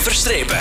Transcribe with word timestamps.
Verstrepen. 0.00 0.58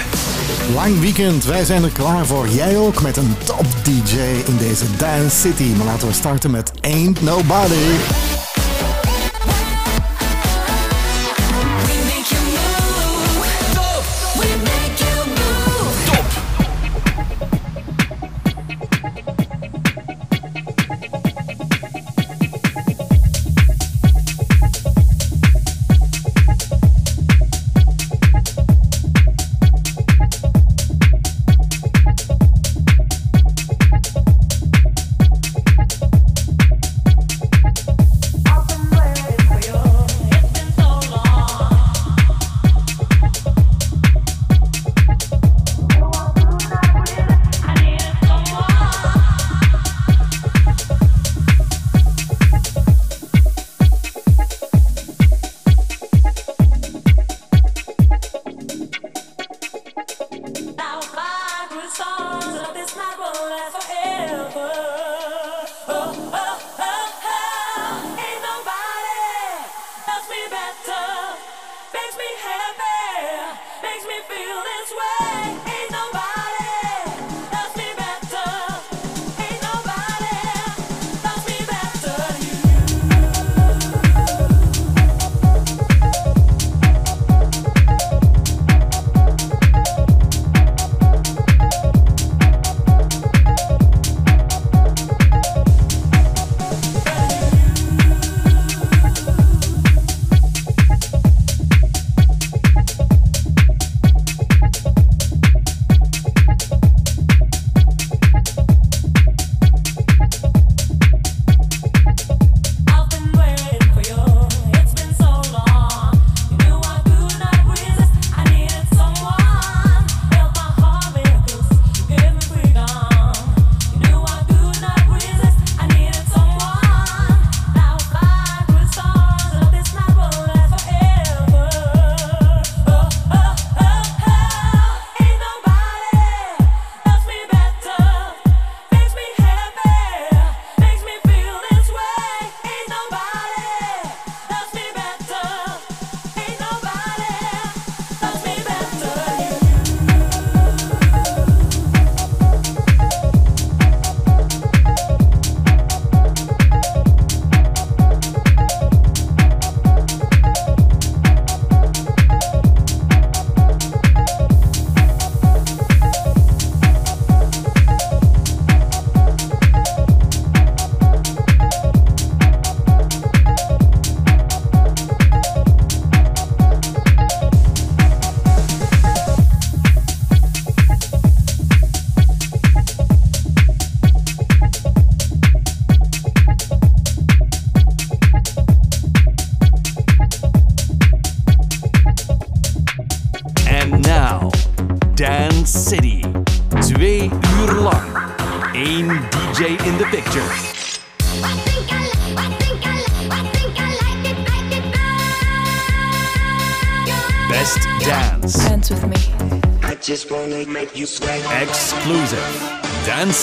Lang 0.73 0.99
weekend, 0.99 1.45
wij 1.45 1.65
zijn 1.65 1.83
er 1.83 1.89
klaar 1.89 2.25
voor. 2.25 2.47
Jij 2.47 2.77
ook 2.77 3.01
met 3.01 3.17
een 3.17 3.35
top 3.45 3.65
DJ 3.83 4.19
in 4.45 4.57
deze 4.57 4.85
Dance 4.97 5.39
City. 5.39 5.75
Maar 5.77 5.85
laten 5.85 6.07
we 6.07 6.13
starten 6.13 6.51
met 6.51 6.71
Ain't 6.81 7.21
Nobody. 7.21 7.75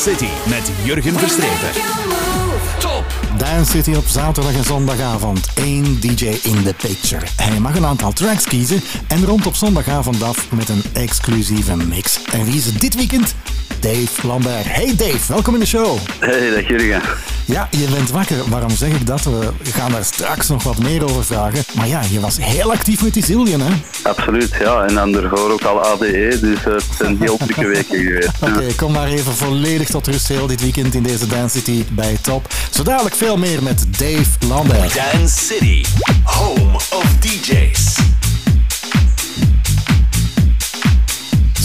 City 0.02 0.28
met 0.48 0.70
Jurgen 0.84 1.18
Verstrepen. 1.18 1.82
Top! 2.78 3.04
Dance 3.36 3.70
City 3.70 3.94
op 3.94 4.04
zaterdag 4.04 4.54
en 4.54 4.64
zondagavond. 4.64 5.48
Eén 5.54 6.00
DJ 6.00 6.24
in 6.24 6.62
the 6.62 6.74
picture. 6.76 7.26
Hij 7.36 7.58
mag 7.58 7.76
een 7.76 7.86
aantal 7.86 8.12
tracks 8.12 8.44
kiezen 8.44 8.80
en 9.08 9.24
rond 9.24 9.46
op 9.46 9.54
zondagavond 9.54 10.22
af 10.22 10.50
met 10.52 10.68
een 10.68 10.82
exclusieve 10.92 11.76
mix. 11.76 12.20
En 12.32 12.44
wie 12.44 12.56
is 12.56 12.64
het 12.64 12.80
dit 12.80 12.94
weekend? 12.94 13.34
Dave 13.80 14.26
Lambert. 14.26 14.64
Hey 14.64 14.96
Dave, 14.96 15.32
welkom 15.32 15.54
in 15.54 15.60
de 15.60 15.66
show. 15.66 15.98
Hey, 16.20 16.50
dag 16.50 16.68
Jurgen. 16.68 17.37
Ja, 17.48 17.68
je 17.70 17.88
bent 17.90 18.10
wakker. 18.10 18.36
Waarom 18.48 18.70
zeg 18.70 18.88
ik 18.92 19.06
dat? 19.06 19.22
We 19.22 19.52
gaan 19.62 19.90
daar 19.90 20.04
straks 20.04 20.48
nog 20.48 20.62
wat 20.62 20.78
meer 20.78 21.04
over 21.04 21.24
vragen. 21.24 21.62
Maar 21.74 21.88
ja, 21.88 22.00
je 22.10 22.20
was 22.20 22.36
heel 22.40 22.72
actief 22.72 23.02
met 23.02 23.14
die 23.14 23.24
Zillion, 23.24 23.60
hè? 23.60 23.72
Absoluut, 24.02 24.50
ja. 24.60 24.84
En 24.84 24.94
dan 24.94 25.14
ervoor 25.14 25.50
ook 25.50 25.62
al 25.62 25.80
ADE, 25.80 26.38
dus 26.40 26.64
het 26.64 26.84
zijn 26.98 27.16
heel 27.20 27.36
drukke 27.36 27.66
weken 27.66 28.04
geweest. 28.04 28.30
Oké, 28.48 28.74
kom 28.76 28.92
maar 28.92 29.08
even 29.08 29.34
volledig 29.34 29.88
tot 29.88 30.06
rust 30.06 30.28
heel 30.28 30.46
dit 30.46 30.60
weekend 30.60 30.94
in 30.94 31.02
deze 31.02 31.26
Dance 31.26 31.56
City 31.58 31.84
bij 31.90 32.18
Top. 32.20 32.54
Zo 32.70 32.82
dadelijk 32.82 33.14
veel 33.14 33.36
meer 33.36 33.62
met 33.62 33.84
Dave 33.98 34.30
Lambert. 34.48 34.94
Dance 34.94 35.38
City, 35.44 35.84
home 36.24 36.74
of 36.74 37.14
DJs. 37.20 37.96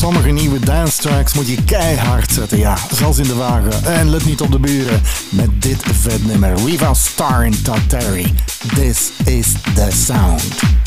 Sommige 0.04 0.32
nieuwe 0.32 0.60
dance 0.60 1.02
tracks 1.02 1.34
moet 1.34 1.48
je 1.48 1.64
keihard 1.64 2.32
zetten, 2.32 2.58
ja, 2.58 2.78
zoals 2.92 3.18
in 3.18 3.28
de 3.28 3.36
wagen. 3.36 3.86
En 3.86 4.10
let 4.10 4.26
niet 4.26 4.42
op 4.42 4.52
de 4.52 4.60
buren 4.60 5.02
met 5.30 5.62
dit 5.62 5.84
vet 5.92 6.26
nummer. 6.26 6.54
Riva 6.66 6.94
Star 6.94 7.46
in 7.46 7.56
Terry. 7.88 8.34
This 8.76 9.12
is 9.26 9.54
the 9.76 9.88
sound. 9.92 10.83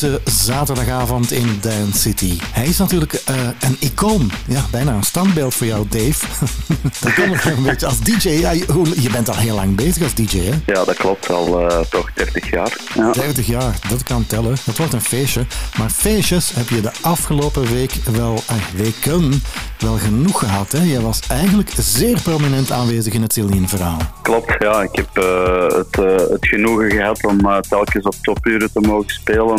Deze 0.00 0.20
zaterdagavond 0.24 1.32
in 1.32 1.58
Dance 1.60 1.98
City. 1.98 2.38
Hij 2.52 2.66
is 2.66 2.78
natuurlijk 2.78 3.12
eh, 3.12 3.34
een 3.60 3.76
icoon. 3.78 4.30
Ja, 4.46 4.64
bijna 4.70 4.92
een 4.92 5.02
standbeeld 5.02 5.54
voor 5.54 5.66
jou, 5.66 5.86
Dave. 5.88 6.26
dat 7.00 7.14
komt 7.14 7.28
nog 7.28 7.44
een 7.44 7.62
beetje 7.62 7.86
als 7.86 8.00
DJ. 8.00 8.28
Ja, 8.28 8.50
je 8.50 9.08
bent 9.12 9.28
al 9.28 9.36
heel 9.36 9.54
lang 9.54 9.76
bezig 9.76 10.02
als 10.02 10.14
DJ, 10.14 10.38
hè? 10.38 10.72
Ja, 10.72 10.84
dat 10.84 10.96
klopt. 10.96 11.30
Al 11.30 11.70
eh, 11.70 11.80
toch 11.80 12.10
30 12.14 12.50
jaar. 12.50 12.76
Ja. 12.94 13.12
30 13.12 13.46
jaar, 13.46 13.78
dat 13.88 14.02
kan 14.02 14.26
tellen. 14.26 14.56
Dat 14.64 14.76
wordt 14.76 14.92
een 14.92 15.00
feestje. 15.00 15.46
Maar 15.78 15.90
feestjes 15.90 16.54
heb 16.54 16.68
je 16.68 16.80
de 16.80 16.92
afgelopen 17.00 17.72
week 17.72 17.92
wel, 18.10 18.42
eh, 18.46 18.56
weken 18.76 19.42
wel 19.78 19.98
genoeg 19.98 20.38
gehad. 20.38 20.72
Hè? 20.72 20.82
Je 20.82 21.00
was 21.00 21.20
eigenlijk 21.28 21.70
zeer 21.78 22.20
prominent 22.20 22.70
aanwezig 22.70 23.12
in 23.12 23.22
het 23.22 23.32
Celine-verhaal. 23.32 24.13
Klopt, 24.24 24.54
ja. 24.58 24.82
Ik 24.82 24.96
heb 24.96 25.08
eh, 25.12 25.76
het, 25.76 25.98
eh, 25.98 26.28
het 26.30 26.46
genoegen 26.46 26.90
gehad 26.90 27.24
om 27.24 27.40
eh, 27.40 27.58
telkens 27.58 28.04
op 28.04 28.14
topuren 28.22 28.72
te 28.72 28.80
mogen 28.80 29.10
spelen. 29.10 29.58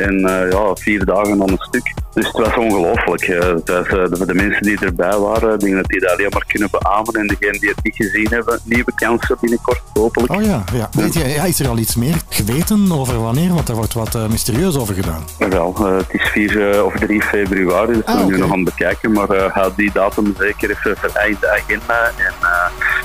in 0.00 0.18
ja, 0.50 0.74
vier 0.74 1.04
dagen 1.04 1.42
aan 1.42 1.50
een 1.50 1.58
stuk. 1.58 1.94
Dus 2.14 2.26
het 2.26 2.36
was 2.36 2.56
ongelooflijk. 2.56 3.24
voor 3.64 4.26
de 4.26 4.34
mensen 4.34 4.62
die 4.62 4.78
erbij 4.80 5.18
waren, 5.18 5.58
denk 5.58 5.74
dat 5.74 5.86
die 5.86 6.00
dat 6.00 6.10
alleen 6.10 6.28
maar 6.30 6.44
kunnen 6.46 6.68
beamen. 6.70 7.14
En 7.14 7.26
degenen 7.26 7.60
die 7.60 7.68
het 7.68 7.82
niet 7.82 7.96
gezien 7.96 8.26
hebben, 8.30 8.60
nieuwe 8.64 8.92
kansen 8.94 9.36
binnenkort, 9.40 9.82
hopelijk. 9.94 10.32
Oh 10.32 10.42
ja, 10.42 10.64
ja. 10.72 10.88
Weet 10.92 11.14
je, 11.14 11.28
ja, 11.28 11.44
is 11.44 11.60
er 11.60 11.68
al 11.68 11.78
iets 11.78 11.96
meer 11.96 12.16
geweten 12.28 12.92
over 12.92 13.22
wanneer? 13.22 13.54
Want 13.54 13.66
daar 13.66 13.76
wordt 13.76 13.94
wat 13.94 14.28
mysterieus 14.30 14.76
over 14.76 14.94
gedaan. 14.94 15.24
Wel, 15.38 15.76
het 15.76 16.12
is 16.12 16.22
4 16.22 16.70
eh, 16.70 16.84
of 16.84 16.94
3 16.94 17.22
februari, 17.22 17.92
dus 17.92 18.04
Ah, 18.04 18.14
we 18.14 18.18
zijn 18.18 18.32
nu 18.32 18.38
nog 18.38 18.52
aan 18.52 18.64
het 18.64 18.64
bekijken. 18.64 19.12
Maar 19.12 19.50
gaat 19.50 19.76
die 19.76 19.90
datum 19.92 20.34
zeker 20.38 20.70
even 20.70 20.96
vereinde 20.96 21.50
agenda. 21.50 22.12
En 22.16 22.34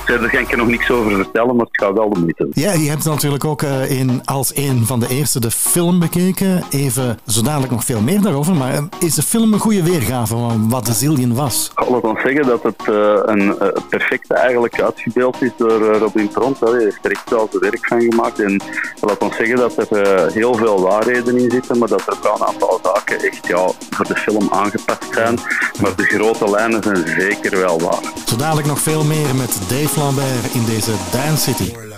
eh, 0.09 0.19
Daar 0.19 0.29
kan 0.29 0.39
ik 0.39 0.51
er 0.51 0.57
nog 0.57 0.67
niks 0.67 0.91
over 0.91 1.15
vertellen, 1.15 1.55
maar 1.55 1.65
het 1.65 1.83
gaat 1.83 1.93
wel 1.93 2.09
de 2.09 2.19
moeite. 2.19 2.47
Ja, 2.51 2.73
je 2.73 2.89
hebt 2.89 3.03
natuurlijk 3.03 3.45
ook 3.45 3.61
uh, 3.61 3.91
in, 3.99 4.21
als 4.25 4.55
een 4.55 4.85
van 4.85 4.99
de 4.99 5.07
eerste 5.09 5.39
de 5.39 5.51
film 5.51 5.99
bekeken. 5.99 6.63
Even 6.69 7.19
zo 7.27 7.41
dadelijk 7.41 7.71
nog 7.71 7.83
veel 7.83 8.01
meer 8.01 8.21
daarover. 8.21 8.55
Maar 8.55 8.73
uh, 8.73 8.81
is 8.99 9.15
de 9.15 9.21
film 9.21 9.53
een 9.53 9.59
goede 9.59 9.83
weergave 9.83 10.35
van 10.35 10.69
wat 10.69 10.85
de 10.85 10.93
Zillion 10.93 11.33
was? 11.35 11.71
Laat 11.75 12.01
ons 12.01 12.21
zeggen 12.21 12.45
dat 12.45 12.63
het 12.63 12.87
een 13.25 13.57
perfecte 13.89 14.33
eigenlijk 14.33 14.81
uitgebeeld 14.81 15.41
is 15.41 15.51
door 15.57 15.97
Robin 15.97 16.29
Tront. 16.29 16.59
Hij 16.59 16.79
heeft 16.79 17.05
er 17.05 17.11
echt 17.11 17.29
wel 17.29 17.47
zijn 17.51 17.61
werk 17.61 17.87
van 17.87 18.01
gemaakt. 18.01 18.39
En 18.39 18.61
laat 19.01 19.17
ons 19.17 19.35
zeggen 19.35 19.55
dat 19.55 19.91
er 19.91 20.31
heel 20.31 20.53
veel 20.53 20.81
waarheden 20.81 21.37
in 21.37 21.51
zitten, 21.51 21.77
maar 21.77 21.87
dat 21.87 22.07
er 22.07 22.17
wel 22.23 22.35
een 22.35 22.45
aantal 22.45 22.79
zaken 22.83 23.19
echt 23.19 23.47
ja, 23.47 23.69
voor 23.89 24.05
de 24.05 24.15
film 24.15 24.47
aangepast 24.51 25.07
zijn. 25.13 25.39
Maar 25.81 25.95
de 25.95 26.03
grote 26.03 26.49
lijnen 26.49 26.83
zijn 26.83 27.07
zeker 27.07 27.59
wel 27.59 27.79
waar. 27.79 28.11
Zo 28.25 28.35
dadelijk 28.35 28.67
nog 28.67 28.79
veel 28.79 29.03
meer 29.03 29.35
met 29.35 29.57
Dave 29.69 29.92
Lambert 29.95 30.53
in 30.53 30.65
deze 30.65 30.91
Dance 31.11 31.53
City. 31.53 31.92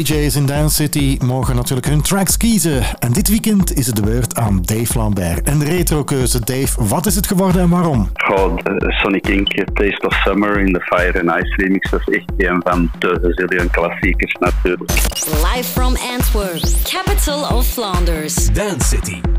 DJ's 0.00 0.36
in 0.36 0.46
Dance 0.46 0.74
City 0.74 1.18
mogen 1.24 1.56
natuurlijk 1.56 1.86
hun 1.86 2.02
tracks 2.02 2.36
kiezen. 2.36 2.82
En 2.98 3.12
dit 3.12 3.28
weekend 3.28 3.76
is 3.76 3.86
het 3.86 3.96
de 3.96 4.02
beurt 4.02 4.36
aan 4.36 4.62
Dave 4.62 4.98
Lambert. 4.98 5.48
Een 5.48 5.64
retro-keuze. 5.64 6.44
Dave, 6.44 6.84
wat 6.84 7.06
is 7.06 7.16
het 7.16 7.26
geworden 7.26 7.62
en 7.62 7.68
waarom? 7.68 8.10
Goh, 8.14 8.56
Sonic 8.78 9.28
Inc. 9.28 9.52
Taste 9.74 10.06
of 10.06 10.14
Summer 10.14 10.60
in 10.60 10.72
de 10.72 10.80
Fire 10.80 11.20
and 11.20 11.42
Ice 11.42 11.54
remix. 11.56 11.90
Dat 11.90 12.00
is 12.04 12.16
echt 12.16 12.32
een 12.36 12.62
van 12.64 12.90
de 12.98 13.32
zillion 13.34 13.70
klassiekers 13.70 14.32
natuurlijk. 14.32 14.90
Live 15.24 15.70
from 15.70 15.96
Antwerp, 16.16 16.64
capital 16.82 17.56
of 17.56 17.66
Flanders. 17.66 18.52
Dance 18.52 18.86
City. 18.86 19.29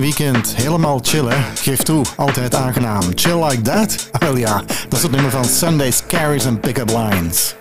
Weekend, 0.00 0.56
helemaal 0.56 0.98
chill 1.02 1.24
hè? 1.24 1.36
Geef 1.54 1.82
toe, 1.82 2.04
altijd 2.16 2.54
aangenaam. 2.54 3.02
Chill 3.14 3.44
like 3.44 3.62
that? 3.62 4.08
Wel 4.18 4.36
ja, 4.36 4.62
dat 4.88 4.98
is 4.98 5.02
het 5.02 5.10
nummer 5.12 5.30
van 5.30 5.44
Sundays 5.44 6.02
Carries 6.06 6.46
and 6.46 6.60
Pickup 6.60 6.90
Lines. 6.90 7.54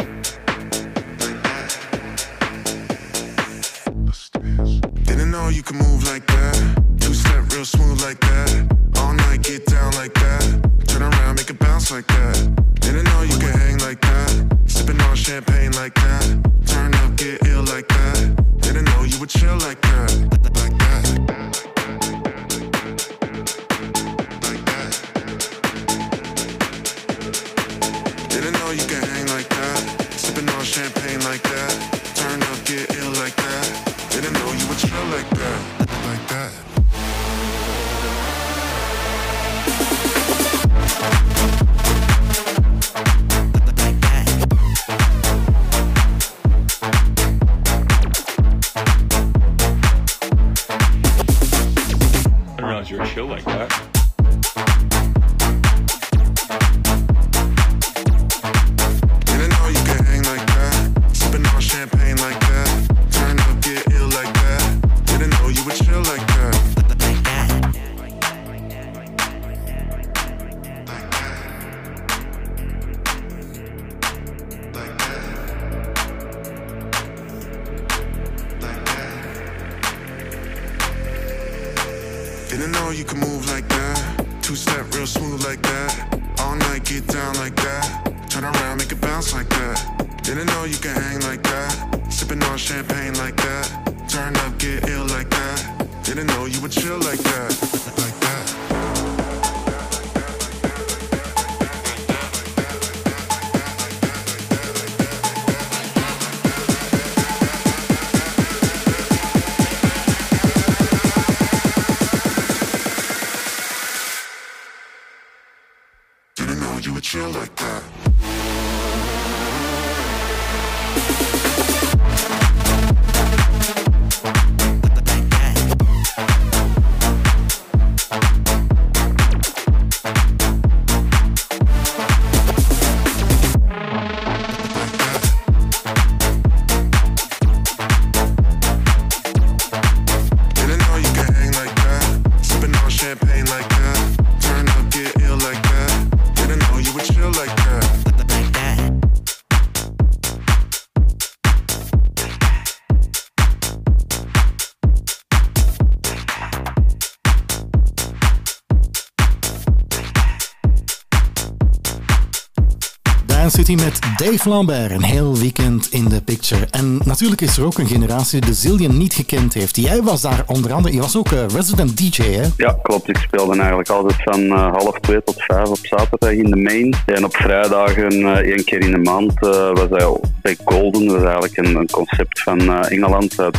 Met 163.62 164.00
Dave 164.17 164.50
Lambert, 164.50 164.91
een 164.91 165.04
heel 165.04 165.38
weekend 165.38 165.88
in 165.91 166.10
de 166.10 166.21
picture. 166.21 166.67
En 166.71 167.00
natuurlijk 167.06 167.41
is 167.41 167.58
er 167.58 167.65
ook 167.65 167.78
een 167.78 167.88
generatie 167.88 168.39
die 168.39 168.50
de 168.50 168.56
Zillion 168.56 168.97
niet 168.97 169.13
gekend 169.13 169.54
heeft. 169.54 169.76
Jij 169.76 170.02
was 170.02 170.21
daar 170.21 170.43
onder 170.45 170.74
andere, 170.74 170.93
je 170.93 171.02
was 171.02 171.17
ook 171.17 171.32
eh, 171.32 171.45
resident 171.47 171.97
DJ 171.97 172.21
hè? 172.21 172.47
Ja, 172.58 172.78
klopt. 172.82 173.10
Ik 173.10 173.17
speelde 173.17 173.58
eigenlijk 173.58 173.89
altijd 173.89 174.24
van 174.24 174.41
eh, 174.43 174.71
half 174.71 175.00
twee 175.00 175.24
tot 175.24 175.43
vijf 175.43 175.67
op 175.67 175.78
zaterdag 175.82 176.32
in 176.32 176.52
de 176.52 176.56
main. 176.56 176.95
En 177.06 177.26
op 177.26 177.36
vrijdagen 177.36 178.12
eh, 178.12 178.52
één 178.52 178.63
keer 178.63 178.82
in 178.82 178.91
de 178.91 178.97
maand 178.97 179.39
was 179.39 179.88
hij 179.89 180.19
bij 180.41 180.58
Golden. 180.65 181.08
Dat 181.08 181.17
is 181.17 181.24
eigenlijk 181.24 181.58
een, 181.58 181.76
een 181.76 181.89
concept 181.89 182.41
van 182.41 182.84
Engeland 182.84 183.36
dat 183.36 183.58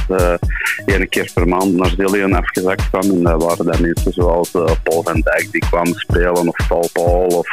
één 0.86 1.08
keer 1.08 1.30
per 1.34 1.48
maand 1.48 1.72
naar 1.74 1.92
Zillion 1.96 2.34
afgezakt 2.34 2.88
kwam. 2.90 3.02
En 3.02 3.22
dat 3.22 3.42
waren 3.42 3.66
dan 3.66 3.80
mensen 3.80 4.12
zoals 4.12 4.50
Paul 4.82 5.02
van 5.02 5.20
Dijk 5.20 5.48
die 5.50 5.64
kwamen 5.70 5.94
spelen 5.94 6.48
of 6.48 6.66
Paul 6.68 6.88
Paul 6.92 7.26
of 7.26 7.48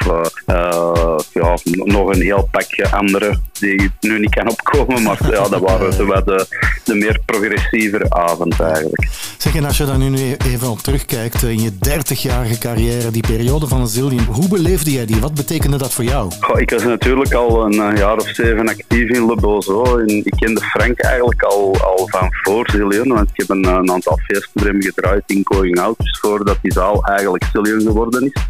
ja, 1.34 1.58
nog 1.64 2.14
een 2.14 2.22
heel 2.22 2.39
pakje 2.44 2.90
andere 2.90 3.40
die 3.60 3.74
ik 3.74 3.92
nu 4.00 4.20
niet 4.20 4.36
kan 4.36 4.50
opkomen. 4.50 5.04
Maar 5.04 5.18
ja, 5.32 5.48
dat 5.48 5.60
waren 5.60 5.94
zo 5.94 6.06
wat 6.06 6.26
de, 6.26 6.46
de 6.84 6.96
meer 6.96 7.20
progressievere 7.26 8.10
avond 8.10 8.60
eigenlijk. 8.60 9.08
Zeg, 9.38 9.56
en 9.56 9.66
als 9.66 9.78
je 9.78 9.86
daar 9.86 9.98
nu 9.98 10.36
even 10.46 10.70
op 10.70 10.80
terugkijkt, 10.80 11.44
eh, 11.44 11.50
in 11.50 11.62
je 11.62 11.72
30-jarige 11.72 12.58
carrière, 12.58 13.12
die 13.12 13.28
periode 13.28 13.68
van 13.68 13.88
Zillion, 13.88 14.24
hoe 14.24 14.48
beleefde 14.48 14.92
jij 14.92 15.06
die? 15.06 15.20
Wat 15.20 15.34
betekende 15.34 15.78
dat 15.78 15.94
voor 15.94 16.04
jou? 16.04 16.32
Goh, 16.40 16.60
ik 16.60 16.70
was 16.70 16.84
natuurlijk 16.84 17.34
al 17.34 17.66
een 17.66 17.80
eh, 17.82 17.98
jaar 17.98 18.18
of 18.18 18.28
zeven 18.28 18.68
actief 18.68 19.10
in 19.10 19.26
Le 19.26 19.36
Bozo. 19.36 19.98
En 19.98 20.08
ik 20.08 20.34
kende 20.40 20.62
Frank 20.62 21.00
eigenlijk 21.00 21.44
al, 21.44 21.76
al 21.82 22.08
van 22.12 22.28
voor 22.32 22.70
Zillion, 22.72 23.08
want 23.08 23.30
ik 23.30 23.38
heb 23.38 23.50
een, 23.50 23.66
een 23.66 23.92
aantal 23.92 24.18
feesten 24.18 24.52
voor 24.54 24.68
hem 24.68 24.82
gedraaid 24.82 25.24
in 25.26 25.42
Going 25.44 25.80
Out, 25.80 25.98
dus 25.98 26.20
voordat 26.20 26.58
die 26.62 26.72
zaal 26.72 27.04
eigenlijk 27.04 27.44
Zillion 27.54 27.82
geworden 27.82 28.24
is. 28.24 28.42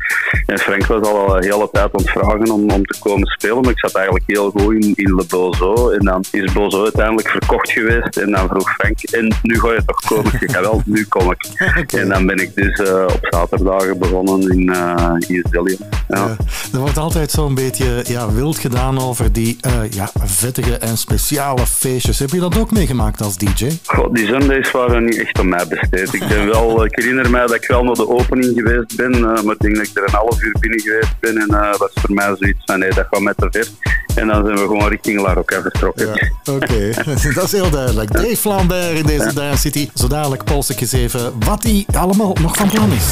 En 0.45 0.59
Frank 0.59 0.85
was 0.85 1.07
al 1.07 1.37
een 1.37 1.43
hele 1.43 1.69
tijd 1.71 1.93
aan 1.93 2.01
het 2.01 2.09
vragen 2.09 2.51
om, 2.51 2.69
om 2.71 2.85
te 2.85 2.99
komen 2.99 3.27
spelen, 3.27 3.61
maar 3.61 3.71
ik 3.71 3.78
zat 3.79 3.95
eigenlijk 3.95 4.25
heel 4.27 4.51
goed 4.51 4.73
in, 4.73 4.93
in 4.95 5.15
Le 5.15 5.25
Bozo. 5.27 5.89
En 5.89 6.05
dan 6.05 6.23
is 6.31 6.51
Bozo 6.51 6.83
uiteindelijk 6.83 7.29
verkocht 7.29 7.71
geweest 7.71 8.17
en 8.17 8.31
dan 8.31 8.47
vroeg 8.47 8.73
Frank, 8.73 9.01
en 9.01 9.33
nu 9.41 9.59
ga 9.59 9.71
je 9.71 9.81
toch 9.85 10.01
komen? 10.01 10.31
Ik 10.39 10.51
ga 10.51 10.61
wel, 10.61 10.81
nu 10.85 11.05
kom 11.05 11.31
ik. 11.31 11.47
En 11.99 12.09
dan 12.09 12.25
ben 12.25 12.37
ik 12.37 12.55
dus 12.55 12.79
eh, 12.79 13.03
op 13.03 13.19
zaterdagen 13.21 13.99
begonnen 13.99 14.49
in, 14.49 14.69
uh, 14.69 15.15
in 15.27 15.45
Zillion. 15.51 15.77
Ja. 16.07 16.25
Uh, 16.25 16.73
er 16.73 16.79
wordt 16.79 16.97
altijd 16.97 17.31
zo'n 17.31 17.55
beetje 17.55 18.03
ja, 18.07 18.31
wild 18.31 18.57
gedaan 18.57 18.99
over 18.99 19.33
die 19.33 19.57
uh, 19.67 19.91
ja, 19.91 20.09
vettige 20.23 20.77
en 20.77 20.97
speciale 20.97 21.65
feestjes. 21.65 22.19
Heb 22.19 22.29
je 22.29 22.39
dat 22.39 22.57
ook 22.59 22.71
meegemaakt 22.71 23.21
als 23.21 23.37
DJ? 23.37 23.69
God, 23.85 24.15
die 24.15 24.25
Sundays 24.25 24.71
waren 24.71 25.05
niet 25.05 25.19
echt 25.19 25.39
aan 25.39 25.49
mij 25.49 25.67
besteed. 25.67 26.13
Ik, 26.13 26.27
ben 26.27 26.45
wel, 26.45 26.83
ik 26.85 26.95
herinner 26.95 27.29
mij 27.29 27.41
dat 27.41 27.55
ik 27.55 27.67
wel 27.67 27.83
naar 27.83 27.95
de 27.95 28.09
opening 28.09 28.51
geweest 28.55 28.95
ben, 28.95 29.19
maar 29.19 29.53
ik 29.53 29.59
denk 29.59 29.75
dat 29.75 29.87
ik 29.87 29.97
er 29.97 30.03
een 30.03 30.13
half 30.13 30.41
uur 30.41 30.55
binnen 30.59 30.79
geweest 30.79 31.19
ben 31.19 31.37
en 31.37 31.51
uh, 31.51 31.75
was 31.77 31.91
voor 31.93 32.13
mij 32.13 32.35
zoiets 32.39 32.61
van 32.65 32.79
nee, 32.79 32.89
dat 32.89 33.07
gaat 33.09 33.21
met 33.21 33.37
te 33.37 33.47
ver. 33.51 33.67
En 34.15 34.27
dan 34.27 34.45
zijn 34.45 34.57
we 34.57 34.61
gewoon 34.61 34.89
richting 34.89 35.21
La 35.21 35.33
Rocca 35.33 35.61
vertrokken. 35.61 36.07
Ja, 36.07 36.53
Oké, 36.53 36.63
okay. 36.63 36.93
dat 37.33 37.43
is 37.43 37.51
heel 37.51 37.69
duidelijk. 37.69 38.11
Dave 38.11 38.47
Lambert 38.47 38.97
in 38.97 39.05
deze 39.05 39.23
ja. 39.23 39.31
Dance 39.31 39.57
City. 39.57 39.89
Zo 39.93 40.07
dadelijk 40.07 40.43
pols 40.43 40.69
ik 40.69 40.81
eens 40.81 40.91
even 40.91 41.33
wat 41.45 41.63
hij 41.63 41.85
allemaal 41.95 42.35
nog 42.41 42.55
van 42.55 42.69
plan 42.69 42.91
is. 42.91 43.05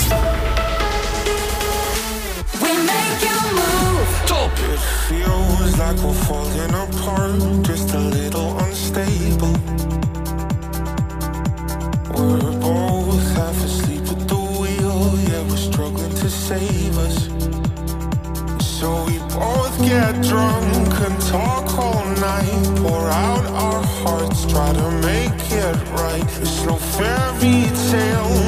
Top! 4.25 4.51
It 4.73 4.79
feels 5.07 5.77
like 5.77 6.01
we're 6.01 6.13
falling 6.13 6.73
apart, 6.73 7.67
just 7.67 7.93
a 7.93 7.99
little 7.99 8.55
unstable. 8.67 9.55
We're 12.15 12.57
both 12.59 13.35
half 13.35 13.63
asleep 13.63 14.07
at 14.09 14.27
the 14.27 14.35
wheel, 14.35 15.17
yeah, 15.29 15.47
we're 15.47 15.57
struggling 15.57 16.13
to 16.13 16.29
save 16.29 16.76
get 19.87 20.21
drunk 20.21 20.93
and 21.05 21.21
talk 21.21 21.77
all 21.77 22.05
night. 22.15 22.63
Pour 22.77 23.07
out 23.09 23.45
our 23.45 23.81
hearts, 24.01 24.45
try 24.45 24.71
to 24.73 24.91
make 25.09 25.41
it 25.51 25.77
right. 25.91 26.27
It's 26.41 26.65
no 26.65 26.75
fairy 26.75 27.63
tale. 27.91 28.46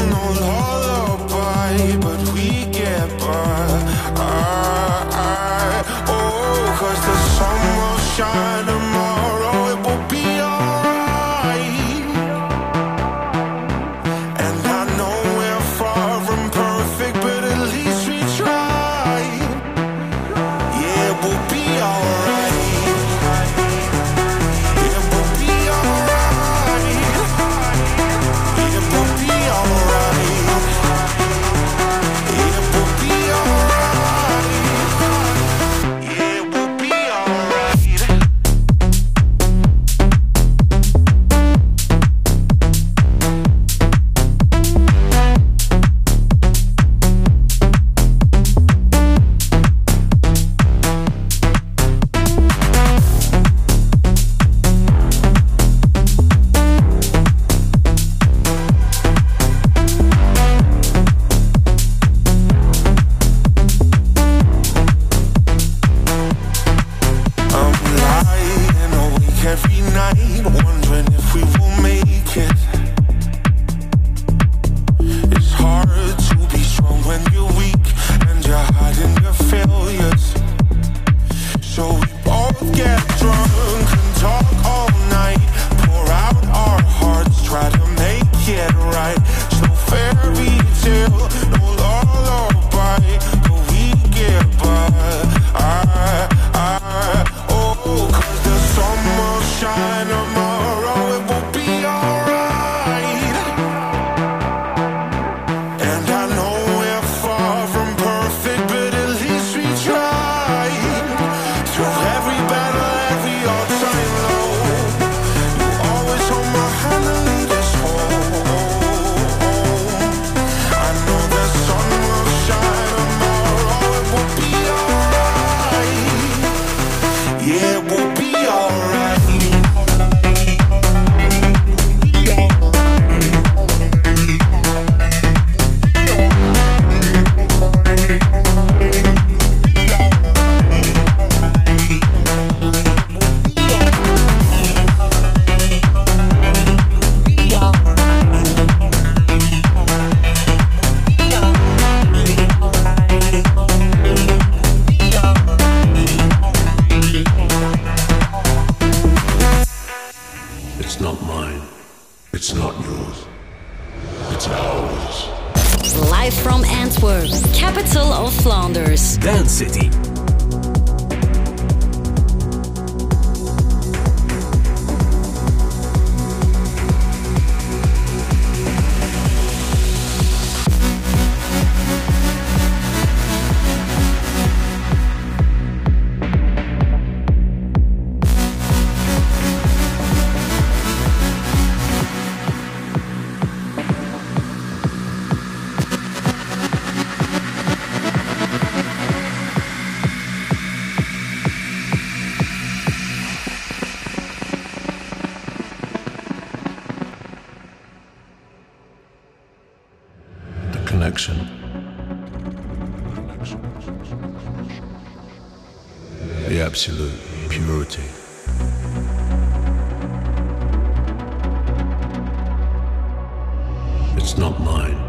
It's 224.30 224.38
not 224.38 224.60
mine. 224.60 225.09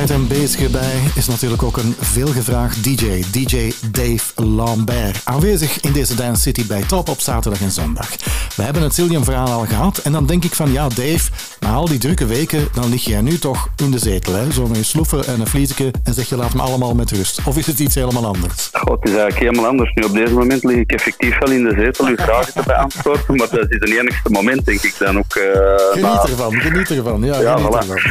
Altijd 0.00 0.18
een 0.20 0.26
bezige 0.26 0.68
bij 0.70 1.00
is 1.14 1.26
natuurlijk 1.26 1.62
ook 1.62 1.76
een 1.76 1.94
veelgevraagd 2.00 2.84
DJ, 2.84 3.22
DJ 3.32 3.72
Dave 3.90 4.42
Lambert. 4.42 5.20
Aanwezig 5.24 5.80
in 5.80 5.92
deze 5.92 6.14
Dance 6.14 6.42
City 6.42 6.66
bij 6.66 6.82
Top 6.82 7.08
op 7.08 7.20
zaterdag 7.20 7.60
en 7.60 7.70
zondag. 7.70 8.08
We 8.56 8.62
hebben 8.62 8.82
het 8.82 8.94
Cillian-verhaal 8.94 9.48
al 9.48 9.66
gehad 9.66 9.98
en 9.98 10.12
dan 10.12 10.26
denk 10.26 10.44
ik 10.44 10.54
van 10.54 10.72
ja, 10.72 10.88
Dave, 10.88 11.30
na 11.60 11.72
al 11.72 11.88
die 11.88 11.98
drukke 11.98 12.26
weken, 12.26 12.68
dan 12.74 12.88
lig 12.90 13.04
jij 13.04 13.20
nu 13.20 13.38
toch 13.38 13.68
in 13.76 13.90
de 13.90 13.98
zetel, 13.98 14.34
hè? 14.34 14.52
Zo 14.52 14.66
met 14.66 14.76
je 14.76 14.82
sloeven 14.82 15.26
en 15.26 15.40
een 15.40 15.46
vliesje 15.46 15.90
en 16.04 16.14
zeg 16.14 16.28
je 16.28 16.36
laat 16.36 16.54
me 16.54 16.62
allemaal 16.62 16.94
met 16.94 17.10
rust. 17.10 17.40
Of 17.44 17.56
is 17.56 17.66
het 17.66 17.78
iets 17.78 17.94
helemaal 17.94 18.26
anders? 18.26 18.68
Goh, 18.72 18.94
het 19.00 19.04
is 19.10 19.16
eigenlijk 19.16 19.38
helemaal 19.38 19.66
anders. 19.70 19.92
Nu 19.94 20.02
op 20.02 20.12
deze 20.14 20.32
moment 20.32 20.64
lig 20.64 20.76
ik 20.76 20.92
effectief 20.92 21.38
wel 21.38 21.50
in 21.50 21.64
de 21.64 21.74
zetel 21.78 22.06
uw 22.06 22.16
vragen 22.16 22.52
te 22.52 22.62
beantwoorden, 22.66 23.36
maar 23.36 23.48
dat 23.50 23.70
is 23.70 23.76
het 23.80 23.90
enigste 23.90 24.30
moment 24.30 24.66
denk 24.66 24.82
ik 24.82 24.94
dan 24.98 25.18
ook. 25.18 25.34
eh, 25.34 25.70
Geniet 25.92 26.30
ervan, 26.30 26.52
geniet 26.60 26.90
ervan. 26.90 27.22
Ja, 27.24 27.40
Ja, 27.40 27.56
geniet 27.56 27.74
voilà. 27.74 27.78
ervan. 27.78 28.10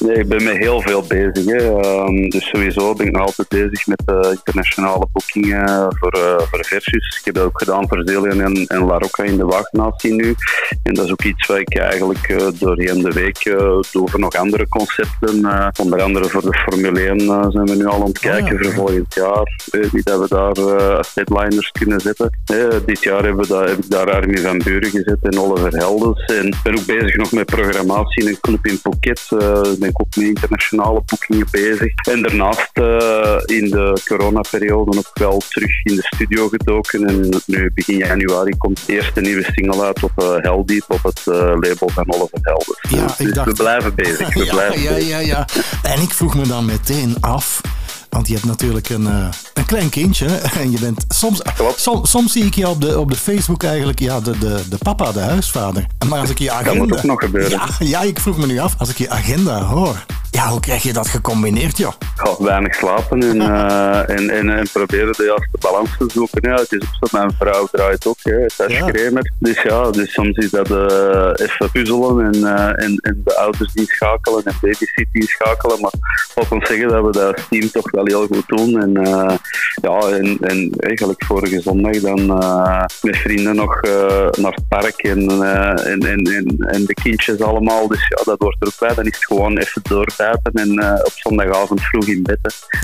Nee, 0.00 0.16
ik 0.16 0.28
ben 0.28 0.44
met 0.44 0.56
heel 0.56 0.80
veel 0.80 1.04
bezig. 1.08 1.44
Hè. 1.44 1.80
Ehm, 1.80 2.28
dus 2.28 2.48
sowieso 2.48 2.94
ben 2.94 3.06
ik 3.06 3.12
nog 3.12 3.26
altijd 3.26 3.48
bezig 3.48 3.86
met 3.86 4.02
eh, 4.06 4.30
internationale 4.30 5.06
boekingen 5.12 5.96
voor, 5.98 6.12
eh, 6.12 6.38
voor 6.38 6.64
Versus. 6.64 7.18
Ik 7.18 7.24
heb 7.24 7.34
dat 7.34 7.44
ook 7.44 7.58
gedaan 7.58 7.88
voor 7.88 8.02
Zelian 8.04 8.40
en, 8.40 8.66
en 8.66 8.84
La 8.84 8.98
Rocca 8.98 9.24
in 9.24 9.36
de 9.36 9.44
Waagnatie 9.44 10.12
nu. 10.12 10.34
En 10.82 10.94
dat 10.94 11.04
is 11.04 11.10
ook 11.10 11.22
iets 11.22 11.46
wat 11.46 11.58
ik 11.58 11.78
eigenlijk 11.78 12.28
eh, 12.28 12.46
doorheen 12.58 13.02
de 13.02 13.12
week 13.12 13.42
doe 13.92 14.08
voor 14.08 14.20
nog 14.20 14.34
andere 14.34 14.68
concepten. 14.68 15.46
Onder 15.78 16.02
andere 16.02 16.28
voor 16.28 16.42
de 16.42 16.58
Formule 16.58 17.00
1 17.00 17.18
eh, 17.18 17.46
zijn 17.48 17.66
we 17.66 17.74
nu 17.74 17.86
al 17.86 18.00
aan 18.00 18.08
het 18.08 18.18
kijken 18.18 18.56
ja. 18.56 18.62
voor 18.62 18.72
volgend 18.72 19.14
jaar. 19.14 19.60
Wie 19.70 20.02
dat 20.02 20.20
we 20.20 20.28
daar 20.28 20.60
als 20.96 21.14
headliners 21.14 21.70
kunnen 21.70 22.00
zetten. 22.00 22.38
Dit 22.86 23.02
jaar 23.02 23.24
hebben 23.24 23.42
we 23.42 23.48
dat, 23.48 23.68
heb 23.68 23.78
ik 23.78 23.90
daar 23.90 24.10
Armin 24.12 24.38
van 24.38 24.58
Buren 24.58 24.90
gezet 24.90 25.18
en 25.20 25.38
Oliver 25.38 25.72
Helders. 25.72 26.24
En 26.24 26.46
ik 26.46 26.60
ben 26.62 26.78
ook 26.78 26.86
bezig 26.86 27.16
nog 27.16 27.32
met 27.32 27.46
programmatie 27.46 28.22
in 28.22 28.28
een 28.28 28.40
club 28.40 28.66
in 28.66 28.78
Phuket. 28.82 29.26
Eh 29.62 29.78
ben 29.78 29.88
ik 29.88 30.00
ook 30.00 30.16
met 30.16 30.24
internationale 30.26 31.02
boekingen 31.06 31.46
bezig. 31.50 31.94
En 31.94 32.22
daarnaast 32.22 32.70
eh, 32.72 33.56
in 33.58 33.70
de 33.70 34.00
coronaperiode 34.06 34.98
ook 34.98 35.10
wel 35.14 35.42
terug 35.48 35.84
in 35.84 35.96
de 35.96 36.02
studio 36.14 36.48
gedoken. 36.48 37.04
En 37.06 37.42
nu 37.46 37.70
begin 37.74 37.96
januari 37.96 38.56
komt 38.56 38.86
de 38.86 38.92
eerste 38.92 39.20
nieuwe 39.20 39.44
single 39.54 39.82
uit 39.84 40.02
op 40.02 40.12
uh, 40.22 40.58
op 40.88 41.02
het 41.02 41.20
eh, 41.26 41.34
label 41.34 41.88
van 41.88 42.12
Oliver 42.14 42.38
Helders. 42.42 42.80
Ja, 42.88 43.24
Dus 43.24 43.32
dacht- 43.34 43.48
we 43.48 43.54
blijven 43.54 43.94
bezig. 43.94 44.34
We 44.34 44.44
Ja, 44.44 44.52
blijven 44.52 44.82
ja, 44.82 44.92
bezig. 44.94 45.08
ja, 45.08 45.18
ja. 45.18 45.46
En 45.82 46.00
ik 46.02 46.10
vroeg 46.10 46.34
me 46.34 46.46
dan 46.46 46.64
meteen 46.64 47.16
af. 47.20 47.60
Want 48.10 48.26
je 48.28 48.34
hebt 48.34 48.46
natuurlijk 48.46 48.88
een, 48.88 49.06
eh, 49.06 49.12
een 49.12 49.30
klein 49.70 49.88
kindje. 49.88 50.26
En 50.60 50.70
je 50.70 50.80
bent 50.80 51.04
soms, 51.08 51.42
soms, 51.76 52.10
soms 52.10 52.32
zie 52.32 52.44
ik 52.44 52.54
je 52.54 52.68
op 52.68 52.80
de, 52.80 52.98
op 52.98 53.10
de 53.10 53.16
Facebook 53.16 53.62
eigenlijk 53.62 53.98
ja, 53.98 54.20
de, 54.20 54.38
de, 54.38 54.62
de 54.68 54.78
papa, 54.78 55.12
de 55.12 55.20
huisvader. 55.20 55.86
Maar 56.08 56.20
als 56.20 56.30
ik 56.30 56.38
je 56.38 56.50
agenda. 56.50 56.74
moet 56.74 56.92
ook 56.92 57.02
nog 57.02 57.20
gebeuren. 57.20 57.50
Ja, 57.50 57.68
ja, 57.78 58.00
ik 58.00 58.20
vroeg 58.20 58.36
me 58.36 58.46
nu 58.46 58.58
af. 58.58 58.74
Als 58.78 58.88
ik 58.88 58.98
je 58.98 59.10
agenda 59.10 59.62
hoor. 59.62 60.04
Ja, 60.30 60.48
hoe 60.48 60.60
krijg 60.60 60.82
je 60.82 60.92
dat 60.92 61.08
gecombineerd, 61.08 61.76
joh? 61.76 61.92
Ja, 62.24 62.44
weinig 62.44 62.74
slapen 62.74 63.22
en, 63.22 63.40
eh, 63.50 64.08
en, 64.08 64.30
en, 64.30 64.50
en 64.50 64.68
proberen 64.72 65.12
de 65.12 65.24
juiste 65.24 65.58
balans 65.60 65.90
te 65.98 66.06
zoeken. 66.12 66.50
Ja, 66.50 66.56
het 66.56 66.72
is 66.72 66.82
zo, 67.00 67.18
mijn 67.18 67.32
vrouw 67.38 67.66
draait 67.72 68.06
ook, 68.06 68.18
hè, 68.22 68.46
thuiscremer. 68.56 69.32
Dus 69.38 69.62
ja, 69.62 69.90
dus 69.90 70.12
soms 70.12 70.36
is 70.36 70.50
dat 70.50 70.70
eh, 70.70 71.46
even 71.46 71.70
puzzelen 71.72 72.32
en, 72.32 72.56
eh, 72.56 72.84
en, 72.84 72.96
en 72.96 73.20
de 73.24 73.36
ouders 73.36 73.72
die 73.72 73.86
schakelen 73.86 74.44
en 74.44 74.54
babysit 74.60 75.06
die 75.12 75.28
schakelen. 75.28 75.80
Maar 75.80 75.92
laat 76.34 76.50
ons 76.50 76.66
zeggen 76.66 76.88
dat 76.88 77.04
we 77.04 77.12
dat 77.12 77.36
als 77.36 77.46
team 77.48 77.70
toch 77.70 77.90
wel 77.90 78.06
heel 78.06 78.26
goed 78.26 78.48
doen. 78.48 78.80
En, 78.80 78.96
eh, 78.96 79.34
ja, 79.82 79.98
en, 79.98 80.38
en 80.40 80.70
eigenlijk 80.76 81.24
vorige 81.24 81.60
zondag 81.60 82.00
dan 82.00 82.40
eh, 82.42 82.84
met 83.02 83.16
vrienden 83.16 83.56
nog 83.56 83.80
eh, 83.80 84.28
naar 84.30 84.52
het 84.52 84.68
park 84.68 84.98
en, 84.98 85.30
eh, 85.30 85.92
en, 85.92 86.00
en, 86.00 86.24
en, 86.58 86.84
de 86.84 86.94
kindjes 87.02 87.40
allemaal. 87.40 87.88
Dus 87.88 88.08
ja, 88.08 88.22
dat 88.24 88.38
wordt 88.38 88.56
er 88.60 88.66
ook 88.66 88.78
bij. 88.78 88.94
Dan 88.94 89.06
is 89.06 89.14
het 89.14 89.24
gewoon 89.26 89.58
even 89.58 89.82
en 90.52 90.78
eh, 90.78 91.04
op 91.04 91.12
zondagavond 91.14 91.80
vroeg 91.82 92.06
in 92.06 92.22
bed. 92.22 92.38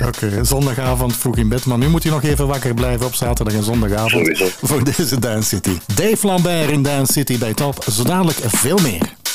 Oké, 0.07 0.45
zondagavond 0.45 1.17
vroeg 1.17 1.37
in 1.37 1.49
bed. 1.49 1.65
Maar 1.65 1.79
nu 1.79 1.89
moet 1.89 2.03
je 2.03 2.11
nog 2.11 2.23
even 2.23 2.47
wakker 2.47 2.75
blijven 2.75 3.07
op 3.07 3.15
zaterdag 3.15 3.55
en 3.55 3.63
zondagavond. 3.63 4.11
Sowieso. 4.11 4.47
Voor 4.63 4.85
deze 4.85 5.19
Dance 5.19 5.49
City. 5.49 5.79
Dave 5.95 6.27
Lambert 6.27 6.71
in 6.71 6.83
Dance 6.83 7.13
City 7.13 7.39
bij 7.39 7.55
Top. 7.55 7.85
Zo 7.91 8.03
dadelijk 8.03 8.39
veel 8.45 8.79
meer. 8.79 9.26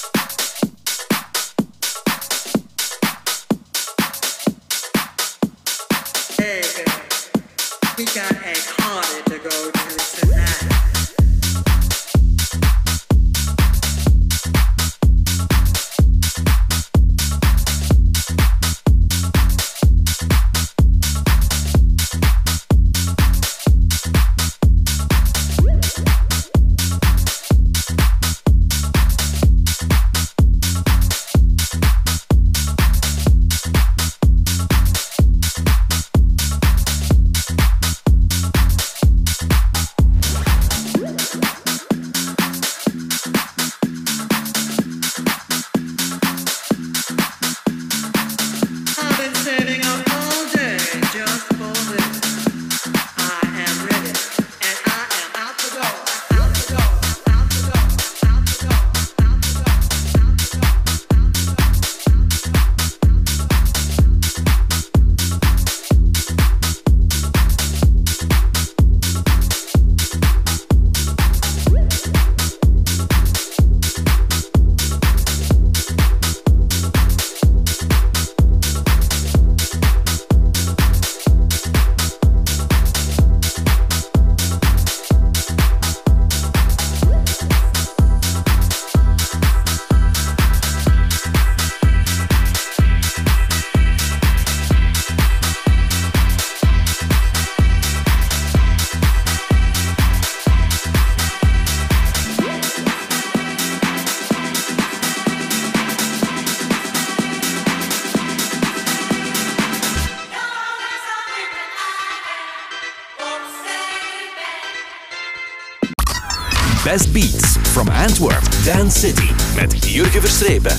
Dance 118.78 119.00
City. 119.00 119.30
Met 119.56 119.86
Jurgen 119.86 120.22
Verstrepen. 120.22 120.78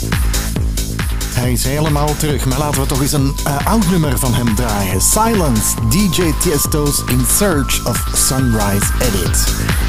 Hij 1.35 1.53
is 1.53 1.65
helemaal 1.65 2.17
terug, 2.17 2.45
maar 2.45 2.59
laten 2.59 2.81
we 2.81 2.87
toch 2.87 3.01
eens 3.01 3.13
een 3.13 3.35
eh, 3.45 3.67
oud 3.67 3.91
nummer 3.91 4.19
van 4.19 4.35
hem 4.35 4.55
draaien. 4.55 5.01
Silence, 5.01 5.75
DJ 5.89 6.33
Tiesto's 6.41 7.03
In 7.09 7.25
Search 7.37 7.87
of 7.87 8.07
Sunrise 8.15 8.87
Edit. 9.01 9.82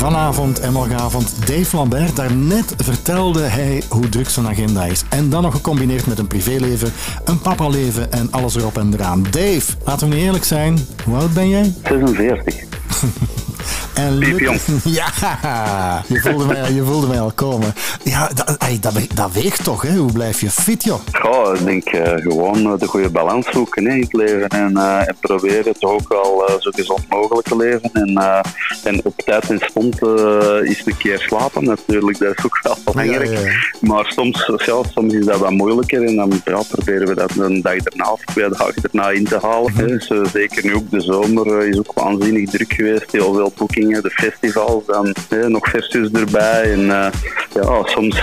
Vanavond 0.00 0.60
en 0.60 0.72
morgenavond. 0.72 1.46
Dave 1.46 1.76
Lambert, 1.76 2.16
daarnet 2.16 2.74
vertelde 2.76 3.42
hij 3.42 3.82
hoe 3.88 4.08
druk 4.08 4.28
zijn 4.28 4.46
agenda 4.46 4.84
is. 4.84 5.04
En 5.08 5.30
dan 5.30 5.42
nog 5.42 5.54
gecombineerd 5.54 6.06
met 6.06 6.18
een 6.18 6.26
privéleven, 6.26 6.92
een 7.24 7.40
papaleven 7.40 8.12
en 8.12 8.30
alles 8.30 8.56
erop 8.56 8.78
en 8.78 8.94
eraan. 8.94 9.22
Dave, 9.22 9.72
laten 9.84 10.08
we 10.08 10.16
eerlijk 10.16 10.44
zijn, 10.44 10.78
hoe 11.04 11.16
oud 11.16 11.34
ben 11.34 11.48
jij? 11.48 11.74
46. 11.82 12.59
En. 14.00 14.18
Ja, 14.84 15.06
je 16.06 16.20
voelde, 16.20 16.44
mij, 16.46 16.72
je 16.72 16.82
voelde 16.84 17.06
mij 17.06 17.20
al 17.20 17.32
komen. 17.34 17.74
Ja, 18.04 18.30
dat, 18.34 18.56
ey, 18.58 18.78
dat, 18.80 18.92
we- 18.92 19.06
dat 19.14 19.32
weegt 19.32 19.64
toch, 19.64 19.82
hè? 19.82 19.96
Hoe 19.96 20.12
blijf 20.12 20.40
je 20.40 20.50
fit, 20.50 20.84
joh? 20.84 21.00
Ja, 21.22 21.52
ik 21.54 21.64
denk 21.64 21.84
eh, 21.84 22.12
gewoon 22.22 22.72
eh, 22.72 22.78
de 22.78 22.86
goede 22.86 23.10
balans 23.10 23.46
zoeken 23.50 23.84
hè, 23.84 23.94
in 23.94 24.00
het 24.00 24.12
leven 24.12 24.48
en, 24.48 24.76
eh, 24.76 24.98
en 25.08 25.16
proberen 25.20 25.78
toch 25.78 25.90
ook 25.90 26.08
wel 26.08 26.44
zo 26.60 26.70
gezond 26.70 27.08
mogelijk 27.08 27.46
te 27.48 27.56
leven. 27.56 27.90
En, 27.92 28.16
en 28.84 29.00
op 29.04 29.14
tijd 29.24 29.50
en 29.50 29.58
stond 29.68 29.94
is 30.62 30.82
een 30.86 30.96
keer 30.98 31.18
slapen 31.18 31.64
natuurlijk, 31.64 32.18
dat 32.18 32.32
is 32.38 32.44
ook 32.44 32.58
wel 32.62 32.76
belangrijk. 32.84 33.30
Ja, 33.30 33.38
ja, 33.38 33.46
ja. 33.46 33.52
Maar 33.80 34.12
soms, 34.16 34.50
ja, 34.66 34.76
soms 34.94 35.12
is 35.14 35.24
dat 35.24 35.38
wat 35.38 35.50
moeilijker 35.50 36.04
en 36.04 36.16
dan 36.16 36.42
proberen 36.68 37.08
we 37.08 37.14
dat 37.14 37.30
een 37.36 37.60
dag 37.62 37.76
daarna 37.76 38.12
of 38.12 38.20
twee 38.24 38.48
dagen 38.48 38.74
daarna 38.82 39.10
in 39.10 39.24
te 39.24 39.38
halen. 39.42 39.74
Dus, 39.76 40.08
eh, 40.08 40.24
zeker 40.32 40.64
nu 40.64 40.74
ook 40.74 40.90
de 40.90 41.00
zomer 41.00 41.68
is 41.68 41.78
ook 41.78 41.92
waanzinnig 41.94 42.50
druk 42.50 42.72
geweest, 42.72 43.04
heel 43.12 43.34
veel 43.34 43.52
boekingen, 43.56 43.89
de 43.90 44.10
festivals, 44.10 44.86
dan 44.86 45.14
hè, 45.28 45.48
nog 45.48 45.68
versus 45.68 46.10
erbij. 46.10 46.72
En 46.72 46.80
eh, 46.80 47.12
ja, 47.54 47.82
soms 47.84 48.22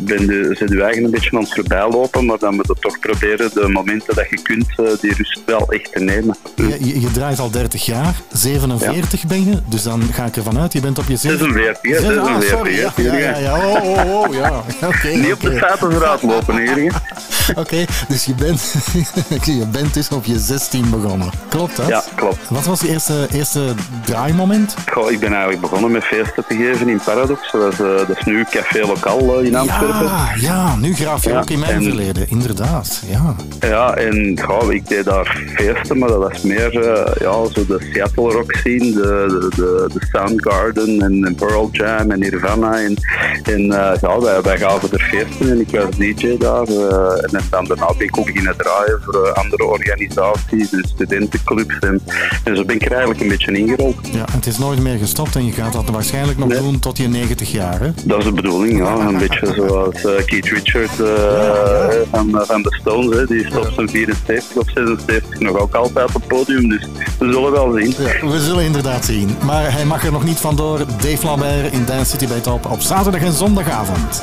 ben 0.00 0.26
je, 0.26 0.54
zit 0.58 0.68
je 0.68 0.82
eigen 0.82 1.04
een 1.04 1.10
beetje 1.10 1.36
aan 1.36 1.42
het 1.42 1.54
voorbijlopen, 1.54 2.24
maar 2.24 2.38
dan 2.38 2.54
moet 2.54 2.66
je 2.66 2.74
toch 2.80 2.98
proberen 2.98 3.50
de 3.54 3.68
momenten 3.68 4.14
dat 4.14 4.30
je 4.30 4.42
kunt, 4.42 4.68
eh, 4.76 4.84
die 5.00 5.14
rust 5.14 5.40
wel 5.46 5.72
echt 5.72 5.92
te 5.92 6.00
nemen. 6.00 6.36
Je, 6.54 7.00
je, 7.00 7.10
draait 7.10 7.38
al 7.38 7.50
30 7.50 7.86
jaar, 7.86 8.14
47 8.32 9.26
ben 9.26 9.44
je, 9.44 9.56
dus 9.68 9.82
dan 9.82 10.02
ga 10.12 10.24
ik 10.24 10.36
ervan 10.36 10.58
uit, 10.58 10.72
je 10.72 10.80
bent 10.80 10.98
op 10.98 11.08
je 11.08 11.16
46, 11.16 11.82
hè, 11.82 12.00
Zes- 12.00 12.16
ah, 12.16 12.40
46, 12.40 12.48
sorry, 12.48 12.78
ja, 12.78 12.92
hè, 12.94 13.02
ja, 13.02 13.16
ja, 13.16 13.38
ja, 13.38 13.66
oh, 13.66 13.84
oh, 13.84 14.22
oh, 14.22 14.34
ja. 14.34 14.62
Oké, 14.88 15.08
Niet 15.08 15.32
op 15.32 15.40
de 15.40 15.56
feiten 15.56 15.92
eruit 15.92 16.22
lopen 16.22 16.54
hè. 16.56 16.86
Oké, 17.62 17.84
dus 18.08 18.24
je 18.24 18.34
bent, 18.34 18.74
je 19.58 19.66
bent 19.72 19.94
dus 19.94 20.08
op 20.08 20.24
je 20.24 20.38
16 20.38 20.90
begonnen. 20.90 21.30
Klopt 21.48 21.76
dat? 21.76 21.88
Ja, 21.88 22.04
klopt. 22.14 22.48
Wat 22.48 22.64
was 22.64 22.80
je 22.80 22.88
eerste, 22.88 23.26
eerste 23.32 23.74
draaimoment? 24.04 24.74
Goh, 24.92 25.10
ik 25.10 25.18
ben 25.20 25.30
eigenlijk 25.32 25.60
begonnen 25.60 25.90
met 25.90 26.04
feesten 26.04 26.44
te 26.48 26.56
geven 26.56 26.88
in 26.88 27.00
Paradox. 27.04 27.52
Dat 27.52 27.72
is, 27.72 27.80
eh, 27.80 27.86
dat 27.96 28.16
is 28.18 28.24
nu 28.24 28.44
Café 28.50 28.86
Lokaal 28.86 29.38
eh, 29.40 29.46
in 29.46 29.54
Antwerpen. 29.54 30.04
Ja, 30.06 30.28
ja, 30.40 30.76
nu 30.76 30.94
graaf 30.94 31.24
je 31.24 31.30
Ja, 31.30 31.38
ook 31.38 31.50
in 31.50 31.58
mijn 31.58 31.72
en- 31.72 31.82
verleden, 31.82 32.28
inderdaad. 32.28 33.02
Ja. 33.10 33.34
Ja, 33.60 33.94
en 33.94 34.38
goh, 34.44 34.72
ik 34.72 34.88
deed 34.88 35.04
daar 35.04 35.44
feesten, 35.54 35.98
maar 35.98 36.08
dat 36.08 36.18
was 36.18 36.42
meer 36.42 36.80
eh, 36.80 37.12
ja, 37.20 37.32
zo 37.32 37.66
de 37.66 37.86
Seattle 37.92 38.32
rock 38.32 38.52
scene, 38.56 38.90
de, 38.92 39.26
de, 39.28 39.48
de, 39.56 39.90
de 39.92 40.06
Soundgarden 40.12 41.00
en, 41.02 41.24
en 41.24 41.34
Pearl 41.34 41.68
Jam 41.72 42.10
en 42.10 42.18
Nirvana. 42.18 42.78
En, 42.80 42.94
en 43.42 43.62
ja, 44.00 44.20
wij, 44.20 44.42
wij 44.42 44.58
gaven 44.58 44.92
er 44.92 45.00
feesten 45.10 45.50
en 45.50 45.60
ik 45.60 45.70
was 45.70 45.96
DJ 45.96 46.36
daar. 46.38 46.66
en 46.66 47.40
dan 47.50 47.64
daarna 47.66 47.86
ben 47.98 48.06
ik 48.06 48.18
ook 48.18 48.26
beginnen 48.26 48.56
draaien 48.56 49.00
voor 49.04 49.32
andere 49.32 49.64
organisaties 49.64 50.72
en 50.72 50.84
studentenclubs. 50.94 51.78
En, 51.78 52.00
en 52.44 52.56
zo 52.56 52.64
ben 52.64 52.74
ik 52.76 52.82
er 52.84 52.90
eigenlijk 52.90 53.20
een 53.20 53.28
beetje 53.28 53.52
ingerold. 53.52 53.96
ja, 54.12 54.24
het 54.32 54.46
is 54.46 54.58
nooit 54.58 54.77
meer 54.82 54.98
gestopt 54.98 55.36
en 55.36 55.44
je 55.46 55.52
gaat 55.52 55.72
dat 55.72 55.88
waarschijnlijk 55.90 56.38
nog 56.38 56.48
Nee. 56.48 56.58
doen 56.58 56.78
tot 56.78 56.96
je 56.98 57.08
90 57.08 57.50
jaar. 57.52 57.80
Hè? 57.80 57.90
Dat 58.04 58.18
is 58.18 58.24
de 58.24 58.32
bedoeling, 58.32 58.78
ja. 58.78 58.94
Een 58.94 59.18
beetje 59.28 59.52
zoals 59.56 60.04
eh, 60.04 60.24
Keith 60.24 60.46
Richards 60.46 61.00
eh, 61.00 61.88
Van, 62.10 62.42
van 62.46 62.62
de 62.62 62.76
Stones. 62.80 63.16
Hè. 63.16 63.26
Die 63.26 63.44
is 63.46 63.56
op 63.56 63.70
zijn 63.74 63.88
74 63.88 64.56
of 64.56 64.66
76 64.74 65.38
nog 65.38 65.56
ook 65.58 65.74
altijd 65.74 66.06
op 66.06 66.14
het 66.14 66.26
podium. 66.26 66.68
Dus 66.68 66.86
we 67.18 67.32
zullen 67.32 67.52
wel 67.52 67.72
zien. 67.72 67.94
Ja, 67.98 68.26
we 68.28 68.40
zullen 68.40 68.64
inderdaad 68.64 69.04
zien. 69.04 69.36
Maar 69.44 69.72
hij 69.72 69.84
mag 69.84 70.04
er 70.04 70.12
nog 70.12 70.24
niet 70.24 70.38
vandoor. 70.38 70.78
Dave 70.78 71.26
Lambert 71.26 71.72
in 71.72 71.84
Dance 71.84 72.10
City 72.10 72.26
bij 72.26 72.40
Top 72.40 72.66
op 72.70 72.80
zaterdag 72.80 73.20
en 73.22 73.32
zondagavond. 73.32 74.22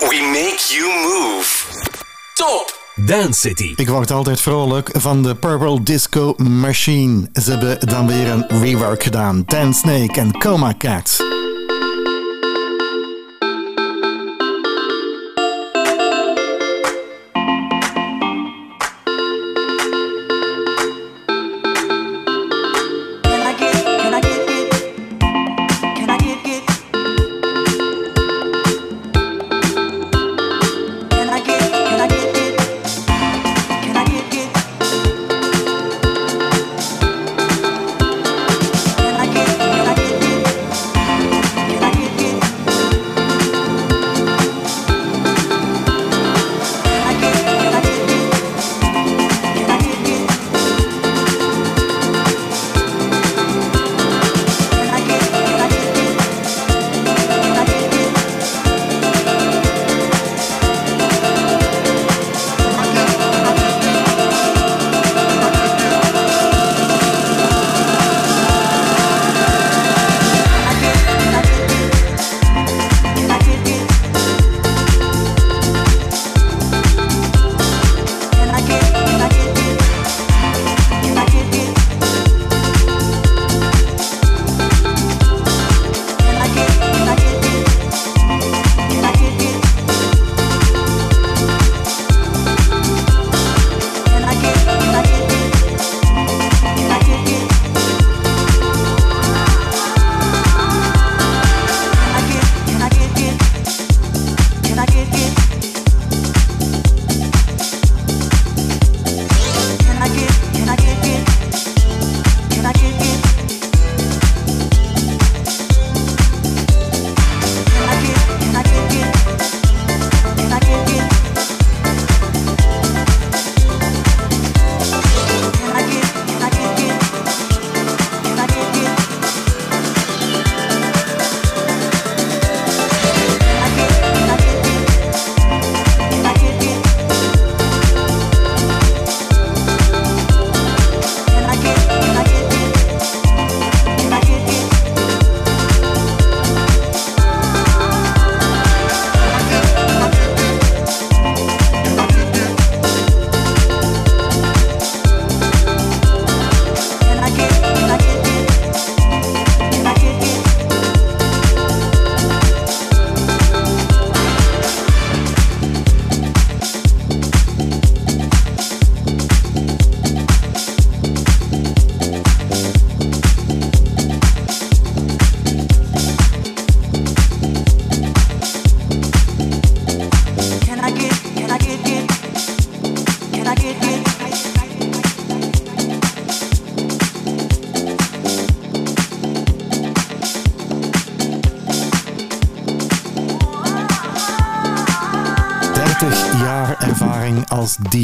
We 0.00 0.20
make 0.32 0.74
you 0.78 0.88
move. 1.02 1.48
Top 2.34 2.79
Dance 2.94 3.40
City. 3.40 3.72
Ik 3.76 3.88
word 3.88 4.10
altijd 4.10 4.40
vrolijk 4.40 4.90
van 4.92 5.22
de 5.22 5.34
Purple 5.34 5.82
Disco 5.82 6.34
Machine. 6.36 7.28
Ze 7.32 7.50
hebben 7.50 7.88
dan 7.88 8.06
weer 8.06 8.30
een 8.30 8.46
rework 8.48 9.02
gedaan. 9.02 9.42
Dan 9.46 9.74
Snake 9.74 10.20
en 10.20 10.38
Coma 10.38 10.74
Cat. 10.78 11.39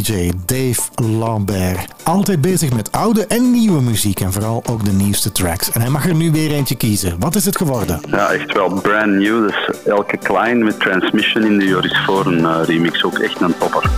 DJ 0.02 0.30
Dave 0.46 0.80
Lambert. 1.18 1.86
Altijd 2.02 2.40
bezig 2.40 2.72
met 2.72 2.92
oude 2.92 3.26
en 3.26 3.50
nieuwe 3.50 3.82
muziek 3.82 4.20
en 4.20 4.32
vooral 4.32 4.62
ook 4.70 4.84
de 4.84 4.92
nieuwste 4.92 5.32
tracks. 5.32 5.70
En 5.70 5.80
hij 5.80 5.90
mag 5.90 6.06
er 6.06 6.14
nu 6.14 6.30
weer 6.30 6.50
eentje 6.50 6.76
kiezen. 6.76 7.16
Wat 7.18 7.34
is 7.34 7.44
het 7.44 7.56
geworden? 7.56 8.00
Ja, 8.10 8.32
echt 8.32 8.52
wel 8.52 8.80
brand 8.80 9.12
new. 9.12 9.48
Dus 9.48 9.70
Elke 9.84 10.16
Klein 10.16 10.64
met 10.64 10.80
Transmission 10.80 11.44
in 11.44 11.58
de 11.58 11.66
Joris 11.66 11.98
Foren 12.04 12.38
uh, 12.38 12.58
remix. 12.64 13.04
Ook 13.04 13.18
echt 13.18 13.40
een 13.40 13.54
topper. 13.58 13.90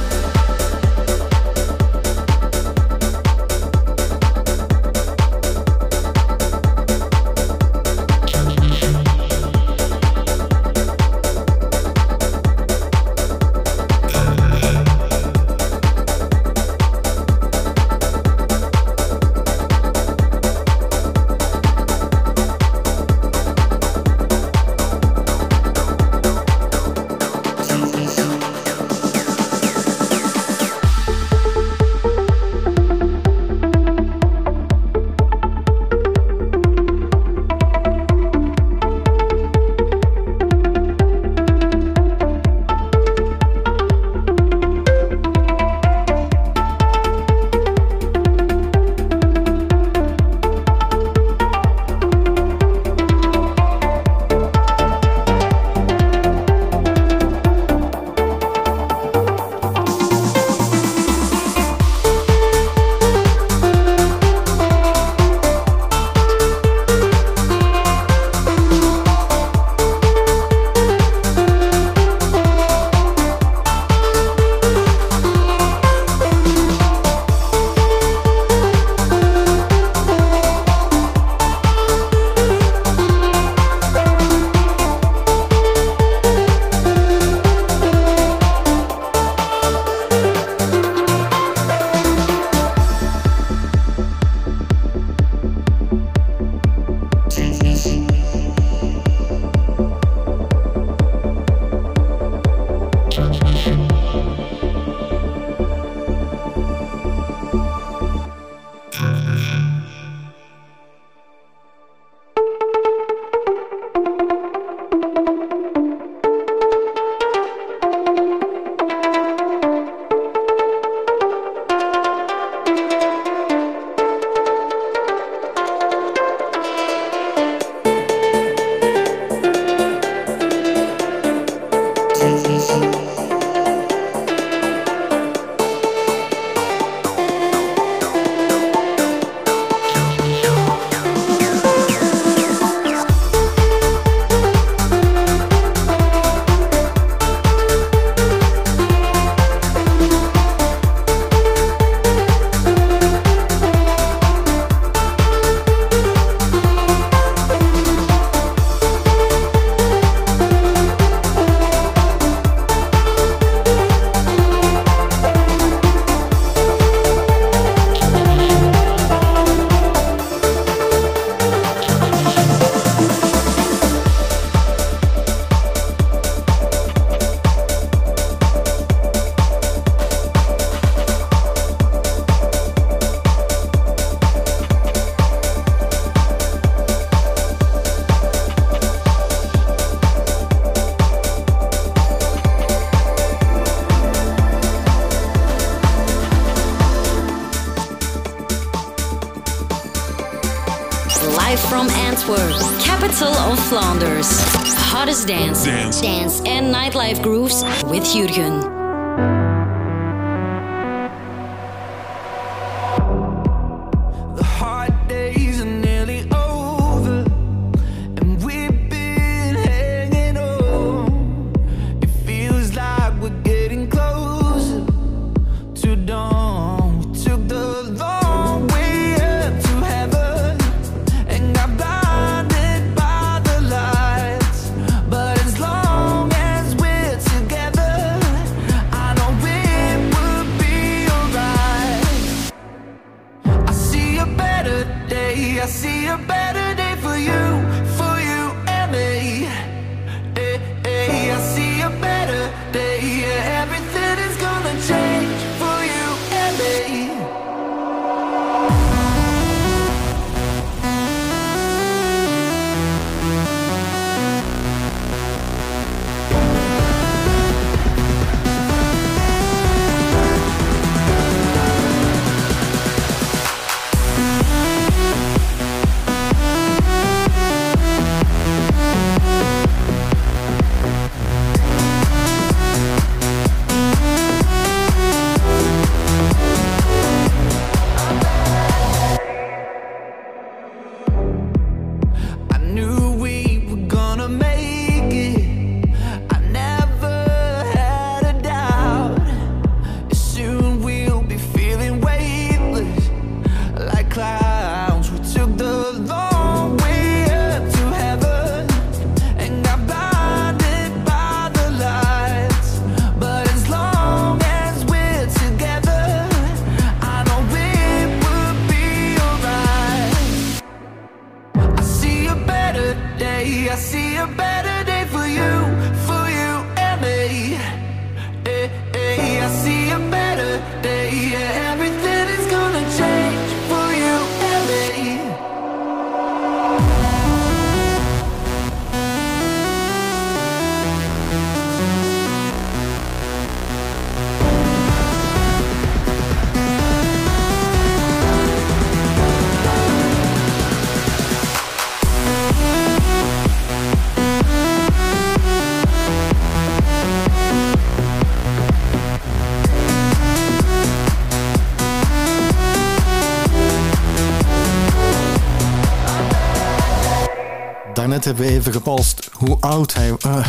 Nightlife 207.09 207.22
grooves 207.22 207.64
with 207.84 208.04
Jurgen. 208.04 208.78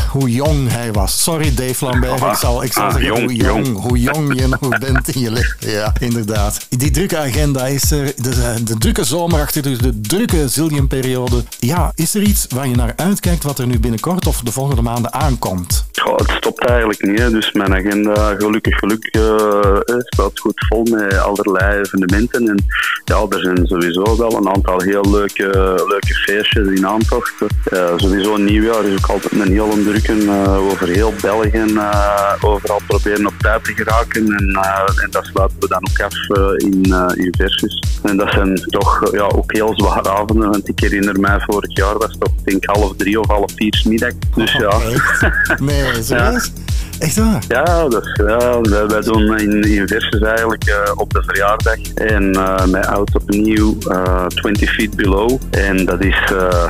Hoe 0.10 0.32
jong 0.32 0.72
hij 0.72 0.92
was. 0.92 1.24
Sorry 1.24 1.54
Dave 1.54 1.86
Lambert, 1.86 2.22
ik 2.22 2.34
zal, 2.36 2.64
ik 2.64 2.74
zal 2.74 2.84
Ah, 2.84 2.92
zeggen 2.92 3.08
jong, 3.08 3.22
hoe, 3.22 3.36
jong, 3.36 3.66
jong. 3.66 3.82
hoe 3.82 4.00
jong 4.00 4.40
je 4.40 4.48
nog 4.48 4.78
bent 4.80 5.16
in 5.16 5.22
je 5.22 5.32
leven. 5.32 5.70
Ja, 5.72 5.94
inderdaad. 6.00 6.66
Die 6.70 6.92
drukke 6.92 7.18
agenda 7.18 7.66
is 7.68 7.92
er, 7.92 8.14
de, 8.16 8.56
de 8.64 8.78
drukke 8.78 9.04
zomer 9.04 9.42
achter 9.42 9.62
de, 9.62 9.78
de 9.78 10.02
drukke 10.02 10.48
zillion-periode. 10.48 11.44
Ja, 11.60 11.92
is 11.96 12.16
er 12.16 12.22
iets 12.22 12.46
waar 12.50 12.68
je 12.68 12.76
naar 12.76 12.94
uitkijkt 12.96 13.44
wat 13.44 13.60
er 13.60 13.68
nu 13.68 13.80
binnenkort 13.80 14.28
of 14.28 14.42
de 14.42 14.52
volgende 14.52 14.82
maanden 14.82 15.14
aankomt? 15.14 15.86
Goh, 15.94 16.18
het 16.18 16.32
stopt 16.38 16.66
eigenlijk 16.66 17.06
niet. 17.06 17.20
Hè. 17.20 17.30
Dus 17.30 17.52
mijn 17.52 17.74
agenda, 17.76 18.36
gelukkig 18.38 18.78
geluk, 18.78 19.06
eh, 19.06 19.76
staat 20.06 20.40
goed 20.40 20.66
vol 20.70 20.84
met 20.84 21.18
allerlei 21.18 21.80
evenementen. 21.80 22.48
En 22.48 22.66
ja, 23.06 23.26
er 23.30 23.40
zijn 23.40 23.68
sowieso 23.68 24.18
wel 24.18 24.36
een 24.36 24.50
aantal 24.50 24.82
heel 24.82 25.06
leuke, 25.12 25.48
leuke 25.88 26.14
feestjes 26.14 26.68
in 26.68 26.88
aantocht. 26.88 27.34
Eh, 27.64 27.94
sowieso 27.96 28.36
een 28.36 28.46
nieuwjaar 28.46 28.86
is 28.86 28.98
ook 28.98 29.10
altijd 29.10 29.34
een 29.34 29.52
heel 29.52 29.72
eh, 30.08 30.58
over 30.58 30.88
heel 30.88 31.14
België. 31.22 31.50
eh, 31.78 32.34
overal 32.42 32.82
proberen 32.88 33.26
op 33.26 33.34
tijd 33.40 33.64
te 33.64 33.74
geraken. 33.74 34.22
En, 34.22 34.60
eh, 34.62 35.04
en 35.04 35.12
dat 35.12 35.26
sluiten 35.26 35.58
we 35.60 35.68
dan 35.68 35.88
ook 35.90 36.02
af 36.02 36.38
in, 36.58 36.84
in 37.24 37.34
versus. 37.38 37.84
En 38.04 38.18
dat 38.18 38.32
zijn 38.32 38.56
toch 38.56 39.12
ja, 39.12 39.24
ook 39.24 39.52
heel 39.54 39.74
zware 39.76 40.10
avonden. 40.10 40.50
Want 40.50 40.68
ik 40.70 40.80
herinner 40.80 41.20
mij 41.20 41.40
vorig 41.40 41.76
jaar 41.76 41.98
was 41.98 42.12
het 42.12 42.20
toch 42.20 42.34
denk 42.44 42.66
half 42.66 42.96
drie 42.96 43.20
of 43.20 43.28
half 43.28 43.52
vier 43.56 43.82
middag. 43.88 44.12
Dus 44.36 44.52
ja. 44.52 44.70
Echt? 44.70 45.60
Nee, 45.60 46.04
serieus? 46.04 46.52
Echt 47.00 47.16
waar? 47.18 47.44
Ja, 47.48 47.88
dat 47.88 48.06
is, 48.06 48.22
ja 48.26 48.62
wij, 48.62 48.88
wij 48.88 49.02
doen 49.02 49.38
in, 49.38 49.62
in 49.62 49.88
versus 49.88 50.22
eigenlijk 50.22 50.94
op 50.96 51.14
de 51.14 51.24
verjaardag. 51.26 51.94
En 51.94 52.30
met 52.72 52.86
oud 52.88 53.16
opnieuw 53.16 53.78
eh 53.88 54.26
20 54.26 54.74
feet 54.74 54.96
below. 54.96 55.38
En 55.50 55.86
dat 55.86 56.04
is, 56.04 56.18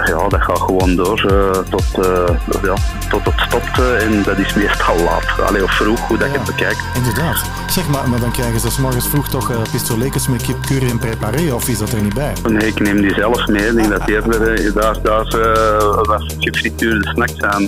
ja, 0.05 0.27
dat 0.27 0.41
gaat 0.41 0.59
gewoon 0.59 0.95
door 0.95 1.21
tot, 1.69 1.85
ja, 2.63 2.73
tot 3.09 3.18
het 3.25 3.39
stopt. 3.47 3.79
eh, 3.79 4.03
en 4.05 4.23
dat 4.23 4.37
is 4.37 4.53
meestal 4.53 4.95
laat. 4.97 5.47
Allee, 5.47 5.63
of 5.63 5.71
vroeg, 5.71 6.07
hoe 6.07 6.17
dat 6.17 6.31
je 6.31 6.37
het 6.37 6.45
bekijkt. 6.47 6.79
Inderdaad. 6.95 7.41
Zeg 7.69 7.87
maar, 7.87 8.09
maar 8.09 8.19
dan 8.19 8.31
krijgen 8.31 8.59
ze 8.59 8.69
's 8.71 8.77
morgens 8.77 9.07
vroeg 9.07 9.27
toch 9.29 9.51
uh, 9.51 9.57
pistolekes 9.71 10.27
met 10.27 10.41
kip 10.41 10.61
curry 10.65 10.89
en 10.89 10.99
preparé, 10.99 11.53
of 11.53 11.67
is 11.67 11.77
dat 11.77 11.91
er 11.91 12.01
niet 12.01 12.13
bij? 12.13 12.33
Nee, 12.49 12.67
ik 12.67 12.79
neem 12.79 13.01
die 13.01 13.13
zelf 13.13 13.47
mee. 13.47 13.67
Ik 13.67 13.75
denk 13.75 13.89
dat 13.89 14.05
die 14.05 14.15
eerder, 14.15 14.53
eh, 14.53 14.73
daar, 14.73 15.01
daar 15.01 15.25
was 16.03 16.35
gefrituurde 16.39 17.07
snacks 17.09 17.41
aan 17.41 17.67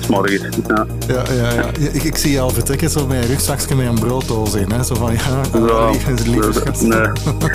s 0.00 0.06
morgens. 0.06 0.42
Ja. 0.68 0.86
Ja, 1.06 1.22
ja, 1.32 1.52
ja. 1.52 1.64
Ik, 1.92 2.02
ik 2.02 2.16
zie 2.16 2.32
je 2.32 2.40
al 2.40 2.50
vertrekken 2.50 2.90
zo 2.90 3.06
met 3.06 3.22
een 3.22 3.28
rugzakje 3.28 3.74
met 3.74 3.86
een 3.86 3.98
brooddoos 3.98 4.54
in. 4.54 4.70
Hè? 4.72 4.84
Zo 4.84 4.94
van, 4.94 5.12
ja, 5.12 5.18
schat. 6.52 6.80
nee, 6.80 7.08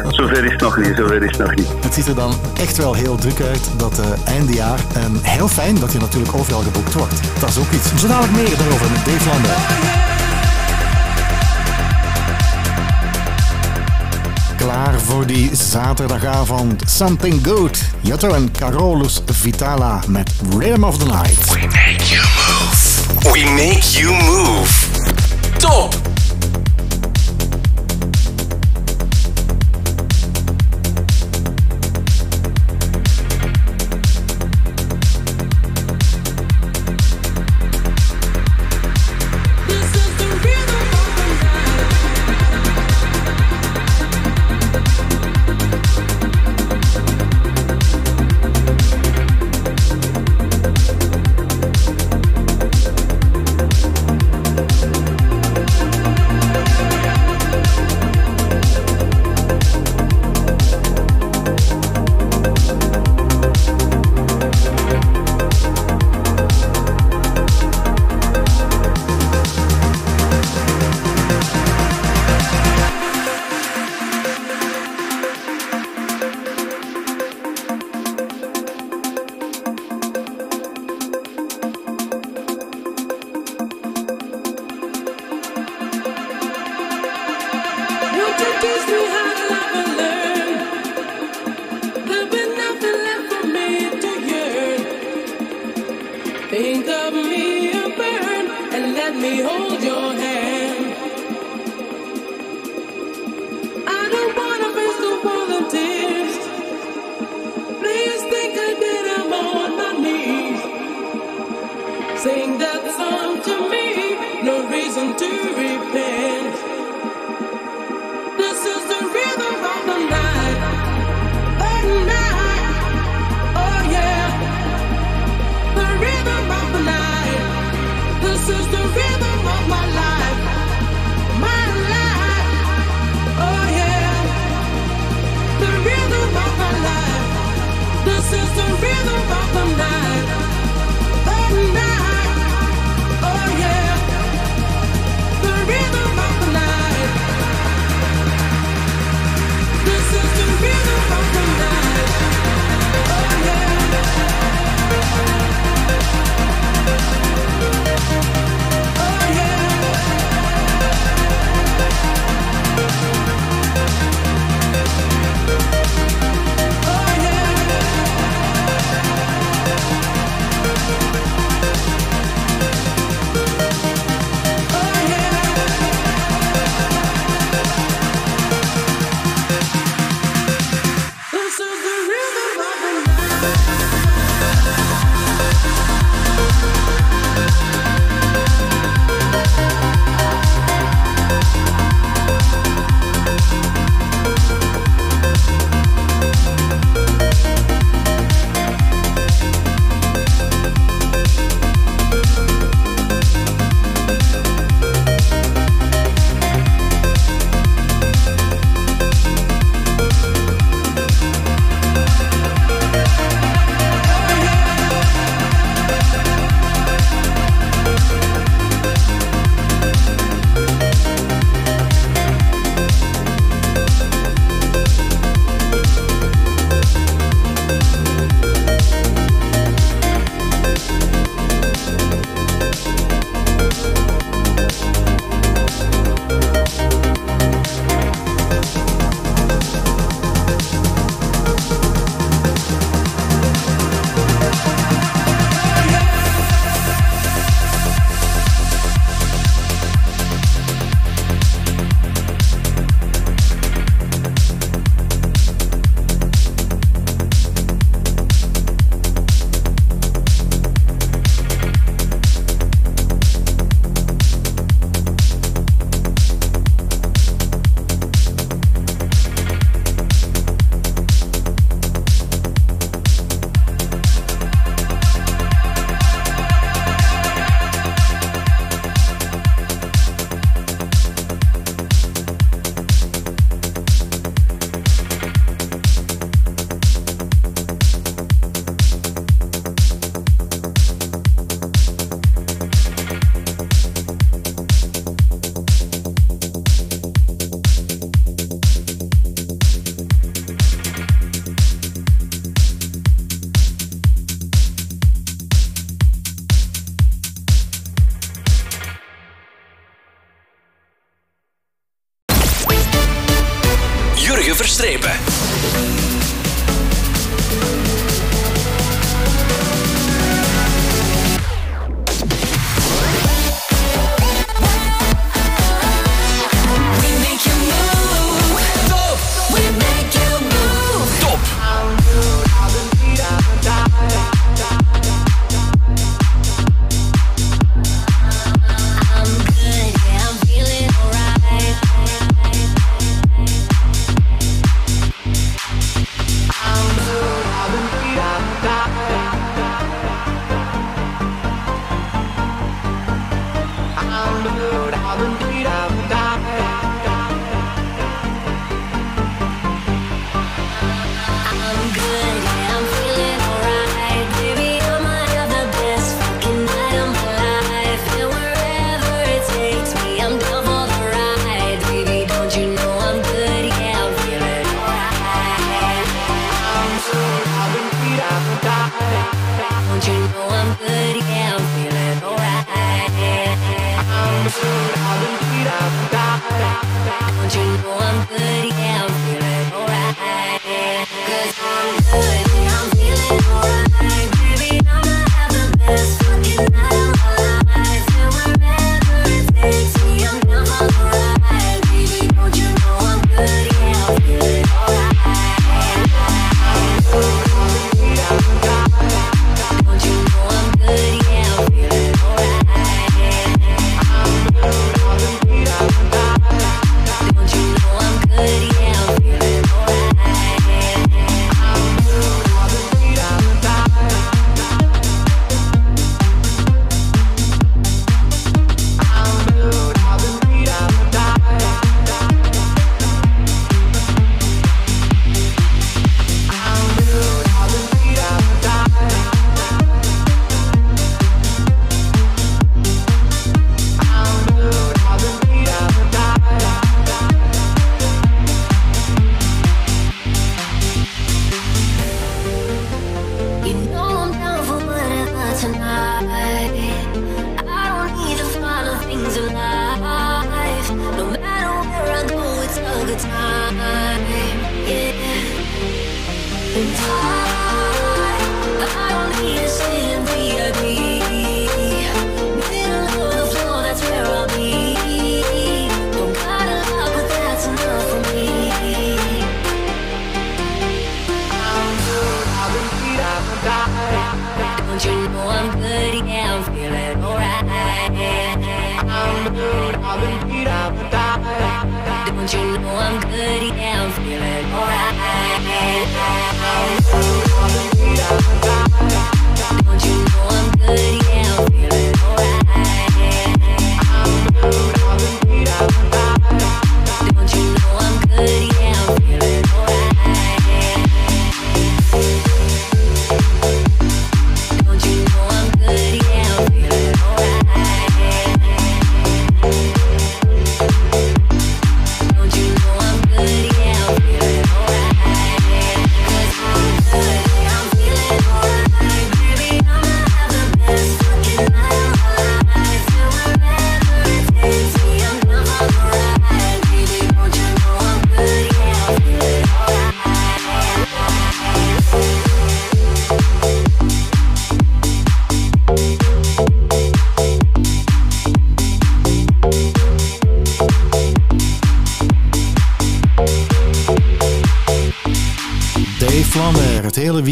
zover 0.10 0.44
is 0.46 0.52
het 0.52 0.62
nog 0.62 0.78
niet, 0.78 0.94
zover 0.98 1.24
is 1.24 1.38
het 1.38 1.48
nog 1.48 1.56
niet. 1.56 1.68
Het 1.82 1.94
ziet 1.94 2.08
er 2.08 2.16
dan 2.16 2.34
echt 2.60 2.78
wel 2.78 2.94
heel 2.94 3.16
druk 3.16 3.42
uit, 3.42 3.70
dat 3.78 4.00
uh, 4.00 4.34
eindejaar. 4.34 4.80
En 4.94 5.20
heel 5.22 5.48
fijn 5.48 5.80
dat 5.80 5.92
je 5.92 6.00
natuurlijk 6.00 6.34
overal 6.34 6.62
geboekt 6.62 6.94
wordt. 6.94 7.20
Dat 7.40 7.50
is 7.50 7.58
ook 7.58 7.72
iets. 7.72 8.02
Zo 8.02 8.08
dadelijk 8.08 8.34
meer 8.34 8.58
daarover 8.58 8.92
met 8.92 9.06
Dave 9.06 9.30
Lambert. 9.30 9.58
Klaar 14.58 15.00
voor 15.00 15.26
die 15.26 15.50
zaterdagavond. 15.54 16.84
Something 16.86 17.46
Good. 17.46 17.82
Jotto 18.02 18.34
en 18.34 18.52
Carolus 18.52 19.22
Vitala 19.26 20.00
met 20.08 20.32
Rhythm 20.58 20.84
of 20.84 20.98
the 20.98 21.06
Night. 21.06 21.54
We 21.54 21.60
make 21.60 22.04
you 22.06 22.22
move. 22.48 23.32
We 23.32 23.52
make 23.56 24.00
you 24.00 24.24
move. 24.24 24.90
Top. 25.58 26.21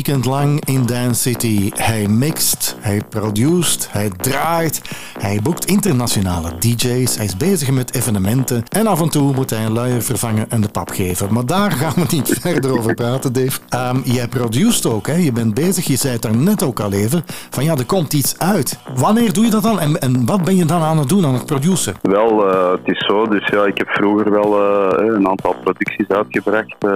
Weekend 0.05 0.25
lang 0.25 0.65
in 0.65 0.85
Dance 0.85 1.21
City. 1.21 1.71
Hij 1.73 2.07
mixt, 2.07 2.75
hij 2.79 3.01
produceert, 3.09 3.87
hij 3.91 4.09
draait, 4.09 4.81
hij 5.19 5.39
boekt 5.43 5.65
internationale 5.65 6.57
DJ's, 6.57 7.15
hij 7.15 7.25
is 7.25 7.37
bezig 7.37 7.71
met 7.71 7.95
evenementen. 7.95 8.63
En 8.69 8.87
af 8.87 9.01
en 9.01 9.09
toe 9.09 9.33
moet 9.33 9.49
hij 9.49 9.65
een 9.65 9.71
luier 9.71 10.03
vervangen 10.03 10.49
en 10.49 10.61
geven. 10.85 11.33
Maar 11.33 11.45
daar 11.45 11.71
gaan 11.71 11.93
we 11.95 12.05
niet 12.09 12.37
verder 12.41 12.71
over 12.77 12.93
praten, 12.93 13.33
Dave. 13.33 13.59
Ehm, 13.69 13.97
jij 14.03 14.27
produceert 14.27 14.85
ook, 14.85 15.07
hè? 15.07 15.15
je 15.15 15.31
bent 15.31 15.53
bezig, 15.53 15.85
je 15.85 15.95
zei 15.95 16.13
het 16.13 16.21
daar 16.21 16.37
net 16.37 16.63
ook 16.63 16.79
al 16.79 16.91
even, 16.91 17.23
van 17.49 17.63
ja, 17.63 17.75
er 17.75 17.85
komt 17.85 18.13
iets 18.13 18.39
uit. 18.39 18.79
Wanneer 18.95 19.33
doe 19.33 19.45
je 19.45 19.51
dat 19.51 19.63
dan 19.63 19.79
en, 19.79 19.99
en 19.99 20.25
wat 20.25 20.43
ben 20.43 20.55
je 20.55 20.65
dan 20.65 20.81
aan 20.81 20.97
het 20.97 21.09
doen, 21.09 21.25
aan 21.25 21.33
het 21.33 21.45
produceren? 21.45 21.99
Wel, 22.01 22.51
eh, 22.51 22.71
het 22.71 22.95
is 22.95 23.05
zo. 23.05 23.27
Dus 23.27 23.47
ja, 23.47 23.65
ik 23.65 23.77
heb 23.77 23.87
vroeger 23.89 24.31
wel 24.31 24.59
eh, 24.59 25.07
een 25.07 25.27
aantal 25.27 25.55
producties 25.63 26.07
uitgebracht. 26.07 26.75
eh, 26.79 26.89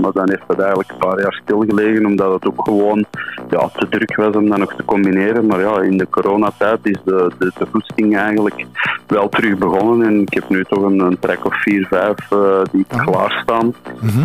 maar 0.00 0.12
dan 0.12 0.30
heeft 0.30 0.42
het 0.46 0.58
eigenlijk 0.58 0.90
een 0.90 1.08
paar 1.08 1.20
jaar 1.20 1.40
stilgelegen 1.42 2.06
omdat 2.06 2.32
het 2.32 2.46
ook 2.46 2.64
gewoon 2.64 3.04
ja, 3.50 3.70
te 3.76 3.88
druk 3.88 4.16
was 4.16 4.34
om 4.34 4.48
dat 4.48 4.58
nog 4.58 4.74
te 4.76 4.84
combineren. 4.84 5.46
Maar 5.46 5.60
ja, 5.60 5.80
in 5.80 5.96
de 5.98 6.08
coronatijd 6.10 6.78
is 6.82 6.98
de, 7.04 7.30
de, 7.38 7.52
de 7.58 7.66
goesting 7.72 8.16
eigenlijk 8.16 8.66
wel 9.06 9.28
terug 9.28 9.58
begonnen. 9.58 10.06
En 10.06 10.20
ik 10.20 10.34
heb 10.34 10.48
nu 10.48 10.64
toch 10.64 10.82
een, 10.82 11.00
een 11.00 11.18
track 11.18 11.44
of 11.46 11.62
4, 11.62 11.86
5 11.90 12.30
eh, 12.30 12.38
die 12.72 12.84
klaarstaan. 13.20 13.74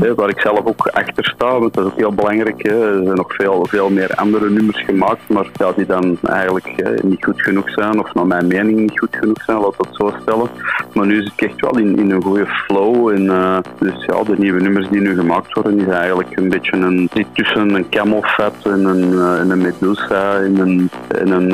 Hè, 0.02 0.16
waar 0.16 0.30
ik 0.30 0.40
zelf 0.40 0.66
ook 0.66 0.88
achter 0.88 1.26
sta, 1.26 1.60
want 1.60 1.74
dat 1.74 1.86
is 1.86 1.92
ook 1.92 1.98
heel 1.98 2.14
belangrijk. 2.14 2.64
Hè. 2.64 2.98
Er 2.98 3.04
zijn 3.04 3.16
nog 3.16 3.36
veel, 3.36 3.66
veel 3.70 3.90
meer 3.90 4.16
andere 4.16 4.50
nummers 4.50 4.84
gemaakt, 4.84 5.30
maar 5.30 5.46
ja, 5.54 5.72
die 5.76 5.86
dan 5.86 6.18
eigenlijk 6.24 6.72
hè, 6.76 6.94
niet 7.02 7.24
goed 7.24 7.42
genoeg 7.42 7.70
zijn, 7.70 8.00
of 8.00 8.14
naar 8.14 8.28
mijn 8.28 8.48
mening 8.48 8.80
niet 8.80 9.00
goed 9.00 9.16
genoeg 9.16 9.44
zijn, 9.44 9.58
laat 9.58 9.78
dat 9.78 9.88
zo 9.92 10.14
stellen. 10.22 10.50
Maar 10.94 11.06
nu 11.06 11.16
zit 11.22 11.32
ik 11.38 11.42
echt 11.42 11.62
wel 11.62 11.78
in, 11.78 11.98
in 11.98 12.12
een 12.12 12.24
goede 12.24 12.46
flow. 12.46 13.10
En, 13.10 13.30
eh, 13.30 13.58
dus 13.80 14.06
ja, 14.06 14.24
de 14.24 14.36
nieuwe 14.38 14.62
nummers 14.62 14.90
die 14.90 15.02
nu 15.02 15.16
gemaakt 15.16 15.54
worden, 15.54 15.80
is 15.80 15.94
eigenlijk 15.94 16.38
een 16.38 16.50
beetje 16.50 16.78
een 16.78 17.10
zit 17.14 17.28
tussen 17.34 17.70
een 17.70 17.90
Camel 17.90 18.22
Fat 18.22 18.56
en 18.64 18.86
een, 18.86 19.14
eh, 19.14 19.40
en 19.40 19.50
een 19.50 19.62
Medusa 19.62 20.38
en 20.38 20.58
een, 20.58 20.90
en 21.08 21.32
een 21.32 21.54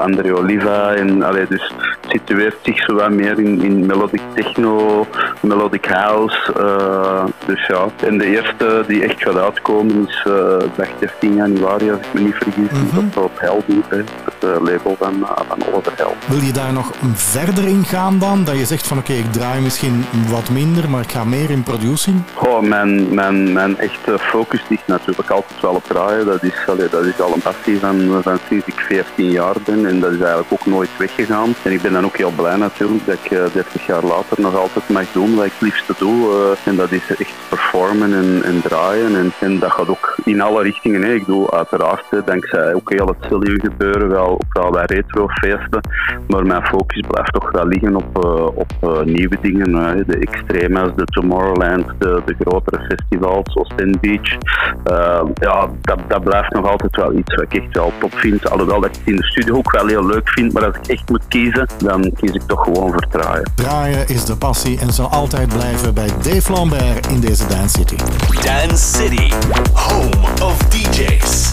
André 0.00 0.34
Oliva. 0.36 0.94
En, 0.94 1.22
allee, 1.22 1.46
dus 1.48 1.72
het 1.76 2.10
situeert 2.10 2.56
zich 2.62 2.78
zo 2.78 2.94
wat 2.94 3.10
meer 3.10 3.38
in, 3.38 3.62
in 3.62 3.86
melodic 3.86 4.20
techno, 4.34 5.06
melodic 5.40 5.86
house. 5.86 6.52
Eh, 6.78 7.24
dus 7.46 7.66
ja, 7.66 7.86
en 8.06 8.18
de 8.18 8.26
eerste 8.26 8.84
die 8.86 9.02
echt 9.02 9.22
gaat 9.22 9.36
uitkomen 9.36 10.08
is 10.08 10.22
eh 10.26 10.58
dag 10.76 10.88
13 10.98 11.34
januari, 11.34 11.90
als 11.90 12.00
ik 12.00 12.12
me 12.12 12.20
niet 12.20 12.34
vergis, 12.34 12.68
op, 12.96 13.16
op 13.16 13.40
Helden, 13.40 13.84
hè, 13.88 13.96
het 13.96 14.40
eh, 14.40 14.50
label 14.60 14.96
van, 14.98 15.26
van 15.48 15.58
Oliver 15.72 15.92
Held. 15.96 16.14
Wil 16.26 16.40
je 16.40 16.52
daar 16.52 16.72
nog 16.72 16.92
verder 17.14 17.66
in 17.66 17.84
gaan 17.84 18.18
dan? 18.18 18.44
Dat 18.44 18.58
je 18.58 18.64
zegt 18.64 18.86
van 18.86 18.98
oké, 18.98 19.12
ik 19.12 19.32
draai 19.32 19.60
misschien 19.60 20.04
wat 20.28 20.50
minder, 20.50 20.90
maar 20.90 21.02
ik 21.02 21.12
ga 21.12 21.24
meer 21.24 21.50
in 21.50 21.62
producing? 21.62 22.22
Oh, 22.34 22.60
mijn, 22.60 23.14
mijn, 23.14 23.52
mijn 23.52 23.78
echte 23.78 24.18
focus 24.18 24.62
ligt 24.68 24.86
natuurlijk 24.86 25.30
altijd 25.30 25.60
wel 25.60 25.74
op 25.74 25.84
draaien. 25.84 26.26
Dat 26.26 26.42
is, 26.42 26.54
dat 26.90 27.04
is 27.04 27.20
al 27.20 27.32
een 27.34 27.42
passie 27.42 27.78
van, 27.78 28.22
van 28.22 28.38
sinds 28.48 28.66
ik 28.66 28.80
14 28.80 29.30
jaar 29.30 29.56
ben 29.64 29.86
en 29.86 30.00
dat 30.00 30.12
is 30.12 30.18
eigenlijk 30.18 30.52
ook 30.52 30.66
nooit 30.66 30.90
weggegaan. 30.96 31.54
En 31.62 31.72
ik 31.72 31.82
ben 31.82 31.92
dan 31.92 32.04
ook 32.04 32.16
heel 32.16 32.32
blij 32.36 32.56
natuurlijk 32.56 33.06
dat 33.06 33.18
ik 33.22 33.30
eh, 33.30 33.44
30 33.52 33.86
jaar 33.86 34.04
later 34.04 34.40
nog 34.40 34.56
altijd 34.56 34.88
mag 34.88 35.12
doen 35.12 35.34
wat 35.34 35.44
ik 35.44 35.52
het 35.52 35.60
liefste 35.60 35.94
doe. 35.98 36.54
Eh, 36.66 36.72
en 36.72 36.76
dat 36.76 36.92
is 36.92 37.16
echt 37.16 37.34
performen 37.48 38.12
en, 38.12 38.42
en 38.44 38.60
draaien. 38.62 39.32
En, 39.40 39.58
dat 39.58 39.72
gaat 39.72 39.88
ook 39.88 40.16
in 40.24 40.40
alle 40.40 40.62
richtingen. 40.62 41.02
Hè. 41.02 41.12
Ik 41.14 41.26
doe 41.26 41.50
uiteraard, 41.50 42.04
hè, 42.10 42.24
dankzij 42.24 42.74
ook 42.74 42.90
heel 42.90 43.06
het 43.06 43.16
Silju 43.20 43.60
gebeuren, 43.60 44.08
wel, 44.08 44.30
ook 44.30 44.52
wel 44.52 44.70
bij 44.70 44.84
retrofeesten. 44.86 45.80
Maar 46.28 46.46
mijn 46.46 46.66
focus 46.66 47.06
blijft 47.08 47.32
toch 47.32 47.50
wel 47.50 47.66
liggen 47.66 47.96
op, 47.96 48.24
eh, 48.24 48.46
op 48.46 48.72
eh, 48.80 49.02
nieuwe 49.04 49.38
dingen. 49.40 49.74
hè. 49.74 50.04
de 50.04 50.18
Extremas, 50.18 50.88
de 50.96 51.04
Tomorrowland, 51.04 51.86
de, 51.98 52.22
de 52.24 52.36
grotere 52.40 52.86
festivals 52.88 53.52
zoals 53.52 53.72
Ten 53.76 53.98
Beach. 54.00 54.36
Eh, 54.84 55.22
ja, 55.34 55.68
dat, 55.80 55.98
dat 56.08 56.24
blijft 56.24 56.52
nog 56.52 56.70
altijd 56.70 56.96
wel 56.96 57.12
iets 57.12 57.34
wat 57.34 57.44
ik 57.44 57.54
echt 57.54 57.76
wel 57.76 57.92
top 57.98 58.14
vind. 58.14 58.50
Alhoewel 58.50 58.80
dat 58.80 58.90
ik 58.90 58.96
het 58.96 59.06
in 59.06 59.16
de 59.16 59.26
studio 59.26 59.56
ook 59.56 59.72
wel 59.72 59.86
heel 59.86 60.06
leuk 60.06 60.28
vind. 60.28 60.52
Maar 60.52 60.64
als 60.64 60.76
ik 60.76 60.86
echt 60.86 61.10
moet 61.10 61.28
kiezen, 61.28 61.66
dan 61.78 62.12
kies 62.14 62.30
ik 62.30 62.42
toch 62.42 62.62
gewoon 62.64 62.90
voor 62.92 63.06
draaien. 63.10 63.50
Draaien 63.54 64.08
is 64.08 64.24
de 64.24 64.36
passie 64.36 64.80
en 64.80 64.92
zal 64.92 65.08
altijd 65.08 65.48
blijven 65.48 65.94
bij 65.94 66.08
Dave 66.22 66.45
Lambert 66.48 67.06
in 67.06 67.20
deze 67.20 67.46
Dance 67.46 67.78
City. 67.78 67.96
Dance 68.42 68.98
City, 68.98 69.32
home 69.72 70.42
of 70.42 70.56
DJs. 70.68 71.52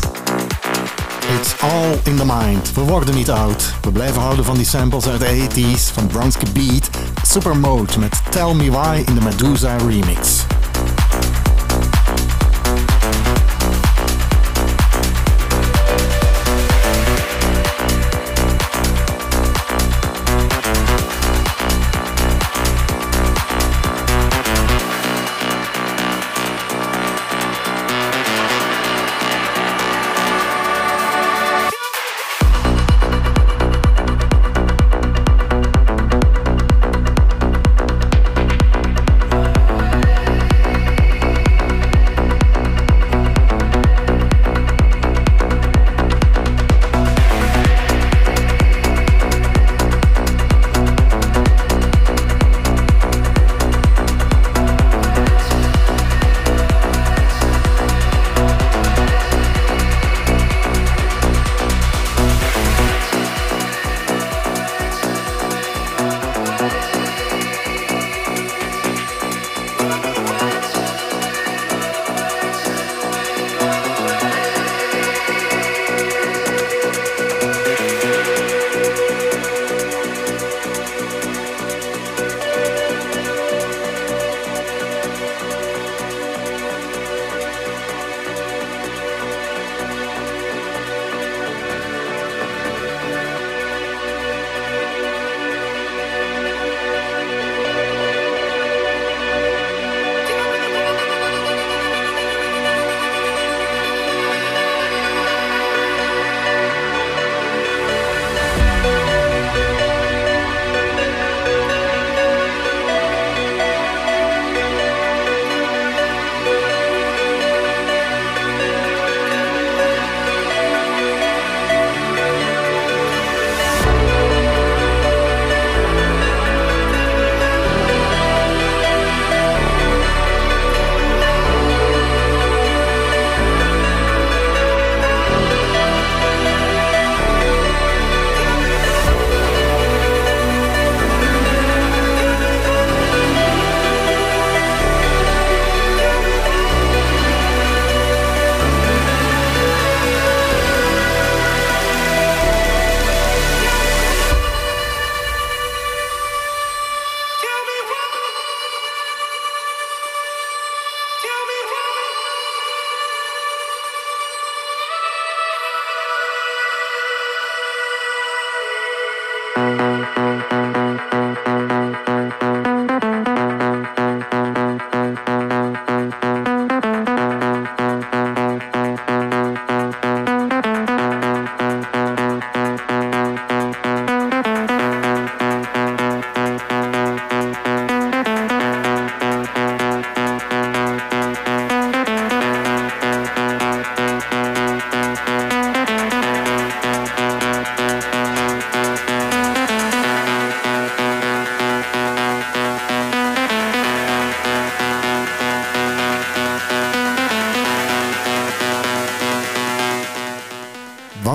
It's 1.39 1.62
all 1.62 2.00
in 2.04 2.16
the 2.16 2.26
mind. 2.26 2.74
We 2.74 2.82
worden 2.82 3.16
niet 3.16 3.30
oud. 3.30 3.74
We 3.82 3.91
blijven 3.91 4.22
houden 4.22 4.46
van 4.46 4.56
die 4.56 4.66
samples 4.66 5.08
uit 5.08 5.20
de 5.20 5.48
80s, 5.50 5.94
van 5.94 6.08
Bronski 6.08 6.52
Beat, 6.52 6.89
Supermode 7.22 8.00
met 8.00 8.22
Tell 8.30 8.54
Me 8.54 8.72
Why 8.72 9.04
in 9.06 9.16
de 9.16 9.22
Medusa 9.22 9.76
remix. 9.78 10.46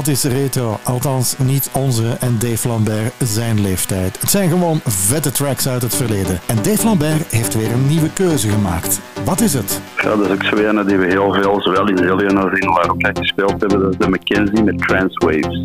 Is 0.09 0.25
retro? 0.25 0.77
Althans, 0.85 1.39
niet 1.39 1.71
onze 1.73 2.17
en 2.21 2.39
Dave 2.39 2.69
Lambert 2.69 3.13
zijn 3.19 3.61
leeftijd. 3.61 4.21
Het 4.21 4.31
zijn 4.31 4.49
gewoon 4.49 4.81
vette 4.85 5.33
tracks 5.33 5.69
uit 5.69 5.83
het 5.83 5.95
verleden. 5.95 6.41
En 6.47 6.57
Dave 6.57 6.85
Lambert 6.85 7.33
heeft 7.33 7.55
weer 7.55 7.73
een 7.73 7.87
nieuwe 7.87 8.13
keuze 8.13 8.49
gemaakt. 8.49 9.01
Wat 9.25 9.41
is 9.41 9.55
het? 9.55 9.81
Ja, 9.97 10.17
dat 10.17 10.27
is 10.27 10.33
ook 10.33 10.43
zo 10.43 10.57
een 10.57 10.87
die 10.87 10.97
we 10.97 11.07
heel 11.07 11.33
veel, 11.33 11.63
zowel 11.63 11.89
in 11.89 12.11
Alien 12.11 12.37
als 12.37 12.59
in 12.59 12.97
wij 12.99 13.13
gespeeld 13.15 13.61
hebben. 13.61 13.81
Dat 13.81 13.91
is 13.91 13.99
de 13.99 14.09
Mackenzie 14.09 14.63
met 14.63 14.79
Transwaves. 14.79 15.63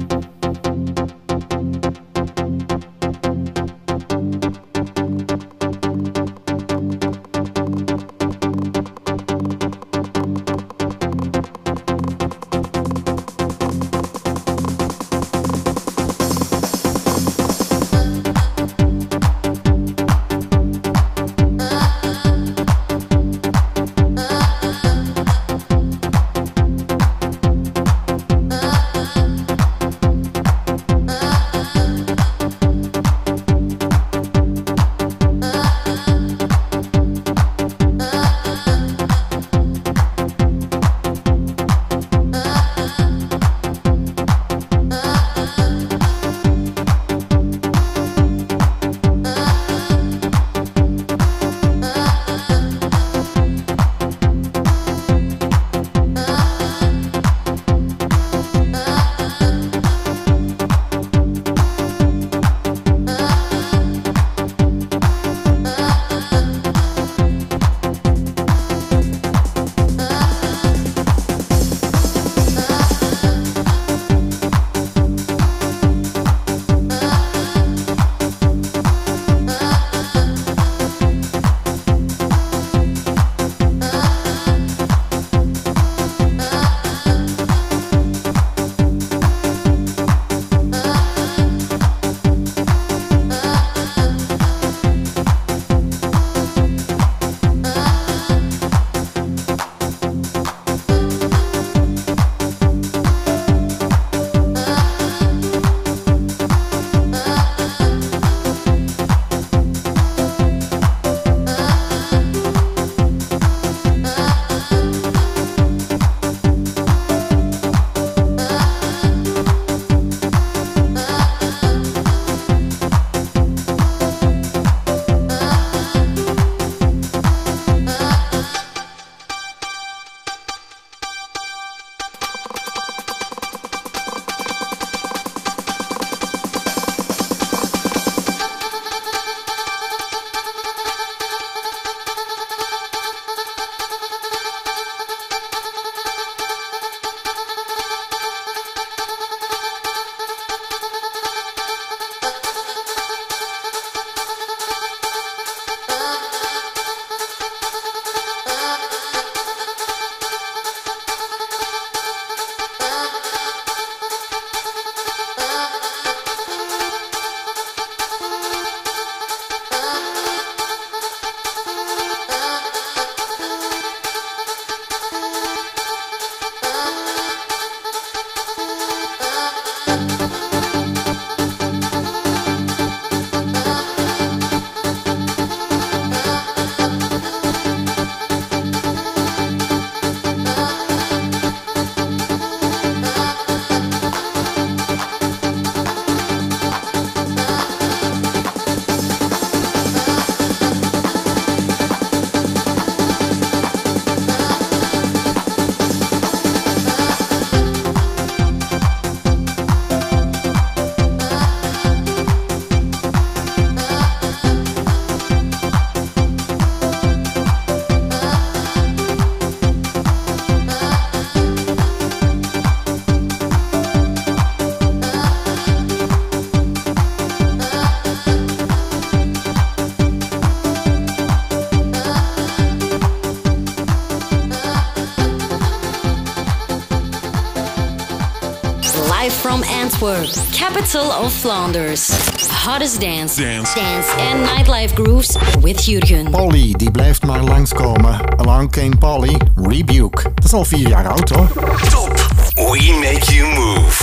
Capital 240.68 241.12
of 241.12 241.34
Flanders. 241.34 242.10
Hottest 242.50 243.02
dance, 243.02 243.36
Dance. 243.36 243.74
dance 243.76 244.08
and 244.18 244.46
nightlife 244.46 244.96
grooves 244.96 245.38
with 245.62 245.86
Jurgen. 245.86 246.32
Polly, 246.32 246.74
die 246.78 246.92
blijft 246.92 247.26
maar 247.26 247.44
langskomen. 247.44 248.20
Along 248.38 248.72
came 248.72 248.98
Polly, 248.98 249.38
Rebuke. 249.56 250.22
Dat 250.36 250.44
is 250.46 250.54
al 250.54 250.66
vier 250.66 250.88
jaar 250.88 251.08
oud 251.08 251.30
hoor. 251.30 251.48
Top. 251.90 252.12
We 252.56 252.98
make 253.02 253.34
you 253.34 253.54
move. 253.54 254.03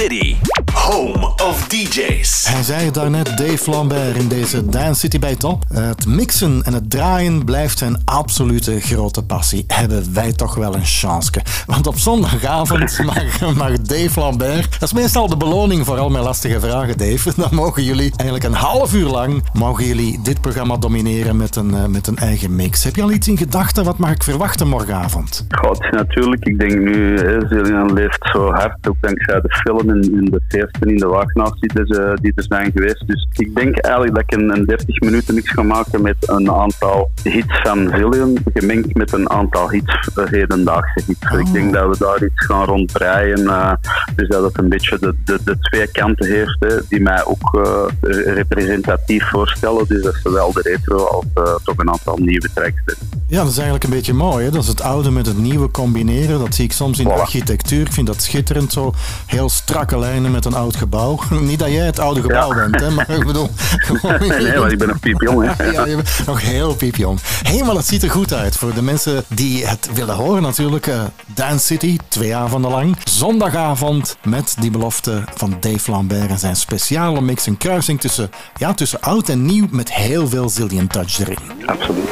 City, 0.00 0.36
home 0.72 1.26
of 1.26 1.68
DJs. 1.68 2.46
Hij 2.48 2.62
zei 2.62 2.90
daarnet, 2.90 3.26
Dave 3.38 3.70
Lambert 3.70 4.16
in 4.16 4.28
deze 4.28 4.66
Dance 4.66 5.00
City 5.00 5.18
bij 5.18 5.36
Top. 5.36 5.64
Het 5.72 6.06
mixen 6.06 6.62
en 6.62 6.72
het 6.72 6.90
draaien 6.90 7.44
blijft 7.44 7.78
zijn 7.78 8.02
absolute 8.04 8.80
grote 8.80 9.22
passie. 9.22 9.64
Hebben 9.66 10.14
wij 10.14 10.32
toch 10.32 10.54
wel 10.54 10.74
een 10.74 10.84
chance. 10.84 11.30
Want 11.66 11.86
op 11.86 11.98
zondagavond 11.98 12.98
mag, 13.04 13.54
mag 13.54 13.80
Dave 13.80 14.20
Lambert... 14.20 14.80
Dat 14.80 14.82
is 14.82 14.92
meestal 14.92 15.28
de 15.28 15.36
beloning 15.36 15.86
voor 15.86 15.98
al 15.98 16.10
mijn 16.10 16.24
lastige 16.24 16.60
vragen, 16.60 16.98
Dave. 16.98 17.32
Dan 17.40 17.54
mogen 17.54 17.84
jullie 17.84 18.12
eigenlijk 18.16 18.44
een 18.44 18.60
half 18.60 18.94
uur 18.94 19.08
lang... 19.08 19.42
mogen 19.52 19.86
jullie 19.86 20.20
dit 20.22 20.40
programma 20.40 20.76
domineren 20.76 21.36
met 21.36 21.56
een, 21.56 21.74
eh, 21.74 21.84
met 21.84 22.06
een 22.06 22.18
eigen 22.18 22.56
mix. 22.56 22.84
Heb 22.84 22.96
je 22.96 23.02
al 23.02 23.12
iets 23.12 23.28
in 23.28 23.38
gedachten? 23.38 23.84
Wat 23.84 23.98
mag 23.98 24.10
ik 24.10 24.22
verwachten 24.22 24.68
morgenavond? 24.68 25.46
Het 25.72 25.82
is 25.82 25.90
natuurlijk, 25.90 26.44
ik 26.44 26.58
denk 26.58 26.78
nu, 26.78 27.18
hè, 27.18 27.46
Zillian 27.48 27.92
leeft 27.92 28.28
zo 28.32 28.50
hard, 28.52 28.88
ook 28.88 28.96
dankzij 29.00 29.40
de 29.40 29.54
film 29.54 29.90
en, 29.90 30.02
en 30.02 30.24
de 30.24 30.40
feesten 30.48 30.88
in 30.90 30.96
de 30.96 31.06
Waagnaars 31.06 31.60
die, 31.60 31.70
er, 31.74 32.00
eh, 32.10 32.14
die 32.20 32.32
er 32.34 32.42
zijn 32.48 32.70
geweest. 32.74 33.06
Dus 33.06 33.28
ik 33.32 33.54
denk 33.54 33.78
eigenlijk 33.78 34.14
dat 34.14 34.24
ik 34.26 34.32
een, 34.40 34.56
een 34.56 34.64
30 34.64 35.00
minuten 35.00 35.34
mix 35.34 35.50
ga 35.50 35.62
maken 35.62 36.02
met 36.02 36.16
een 36.28 36.50
aantal 36.50 37.10
hits 37.22 37.60
van 37.62 37.88
Zillion, 37.94 38.38
gemengd 38.54 38.94
met 38.94 39.12
een 39.12 39.30
aantal 39.30 39.70
hits, 39.70 40.08
eh, 40.14 40.24
hedendaagse 40.26 41.02
hits. 41.06 41.38
Ik 41.38 41.52
denk 41.52 41.72
dat 41.74 41.98
we 41.98 42.04
daar 42.04 42.24
iets 42.24 42.46
gaan 42.46 42.64
rondbreien. 42.64 43.46
eh, 43.46 43.72
dus 44.16 44.28
dat 44.28 44.42
het 44.44 44.58
een 44.58 44.68
beetje 44.68 44.98
de, 44.98 45.14
de, 45.24 45.38
de 45.44 45.58
twee 45.58 45.86
kanten 45.92 46.26
heeft, 46.30 46.56
hè, 46.58 46.76
die 46.88 47.00
mij 47.00 47.24
ook 47.24 47.58
re- 48.00 48.32
representatief 48.32 49.28
voorstellen. 49.30 49.84
Dus 49.88 50.02
dat 50.02 50.14
is 50.14 50.22
zowel 50.22 50.52
de 50.52 50.60
retro 50.62 50.96
als 51.04 51.24
toch 51.64 51.78
een 51.78 51.90
aantal 51.90 52.16
nieuwe 52.16 52.48
tracks. 52.54 52.82
Ja, 53.30 53.36
dat 53.42 53.50
is 53.50 53.54
eigenlijk 53.54 53.84
een 53.84 53.90
beetje 53.90 54.12
mooi. 54.14 54.44
Hè? 54.44 54.50
Dat 54.50 54.62
is 54.62 54.68
het 54.68 54.82
oude 54.82 55.10
met 55.10 55.26
het 55.26 55.36
nieuwe 55.38 55.70
combineren. 55.70 56.38
Dat 56.38 56.54
zie 56.54 56.64
ik 56.64 56.72
soms 56.72 56.98
in 56.98 57.04
de 57.04 57.12
architectuur. 57.12 57.80
Ik 57.86 57.92
vind 57.92 58.06
dat 58.06 58.22
schitterend. 58.22 58.72
Zo 58.72 58.92
heel 59.26 59.48
strakke 59.48 59.98
lijnen 59.98 60.30
met 60.30 60.44
een 60.44 60.54
oud 60.54 60.76
gebouw. 60.76 61.18
Niet 61.40 61.58
dat 61.58 61.68
jij 61.70 61.86
het 61.86 61.98
oude 61.98 62.20
gebouw 62.20 62.54
bent, 62.54 62.80
hè? 62.80 62.90
maar 62.90 63.10
ik 63.10 63.26
bedoel... 63.26 63.50
Nee, 64.20 64.58
want 64.58 64.72
ik 64.72 64.78
ben 64.78 64.88
nog 64.88 65.00
piepjong. 65.00 65.56
Hè. 65.56 65.64
Ja, 65.72 65.86
je 65.86 65.96
bent 65.96 66.22
nog 66.26 66.40
heel 66.40 66.74
piepjong. 66.74 67.18
Hé, 67.42 67.64
maar 67.64 67.74
het 67.74 67.86
ziet 67.86 68.02
er 68.02 68.10
goed 68.10 68.32
uit. 68.32 68.56
Voor 68.56 68.74
de 68.74 68.82
mensen 68.82 69.24
die 69.28 69.66
het 69.66 69.88
willen 69.94 70.14
horen 70.14 70.42
natuurlijk. 70.42 70.86
eh, 70.86 71.02
Dance 71.26 71.64
City, 71.66 71.98
twee 72.08 72.36
avonden 72.36 72.70
lang. 72.70 72.96
Zondagavond 73.04 74.16
met 74.24 74.54
die 74.60 74.70
belofte 74.70 75.24
van 75.34 75.56
Dave 75.60 75.90
Lambert 75.90 76.30
en 76.30 76.38
zijn 76.38 76.56
speciale 76.56 77.20
mix. 77.20 77.46
Een 77.46 77.58
kruising 77.58 78.00
tussen, 78.00 78.30
ja, 78.56 78.74
tussen 78.74 79.00
oud 79.00 79.28
en 79.28 79.44
nieuw 79.44 79.66
met 79.70 79.92
heel 79.92 80.28
veel 80.28 80.48
Zillion 80.48 80.86
Touch 80.86 81.18
erin. 81.18 81.38
Absoluut. 81.66 82.08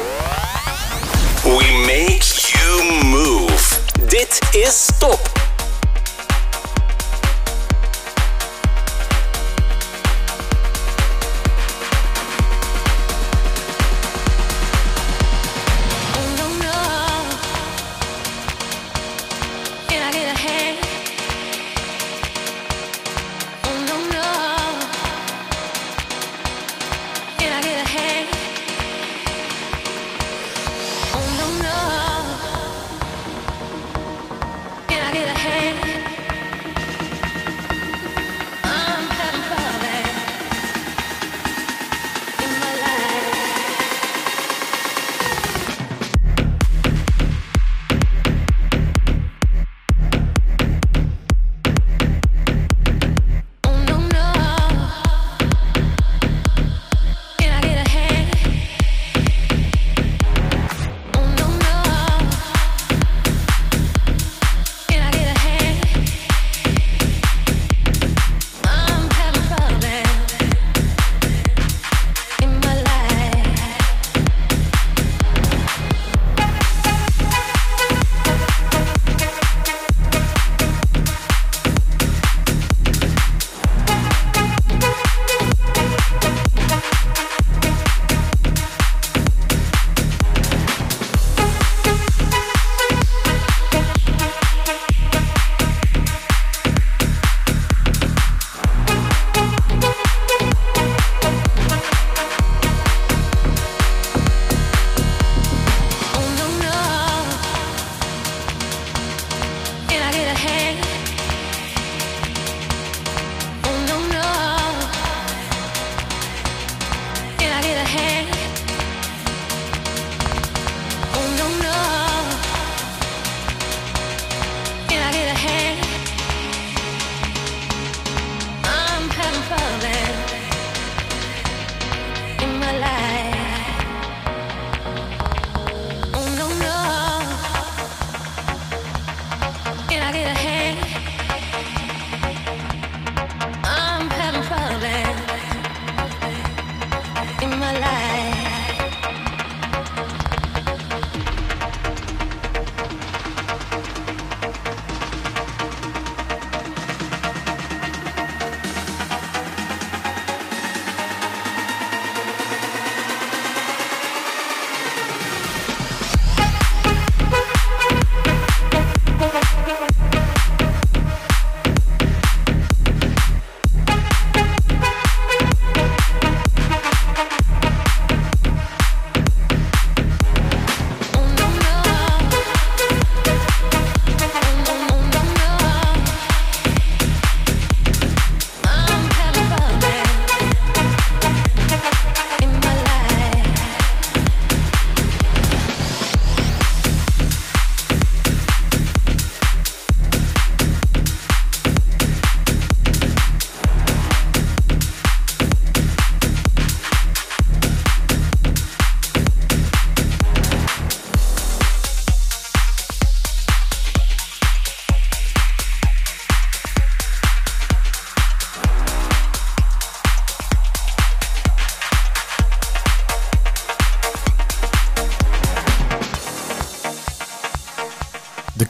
We 1.57 1.85
make 1.85 2.23
you 2.53 3.01
move. 3.05 3.79
Dit 4.07 4.39
is 4.51 4.85
Stop. 4.85 5.48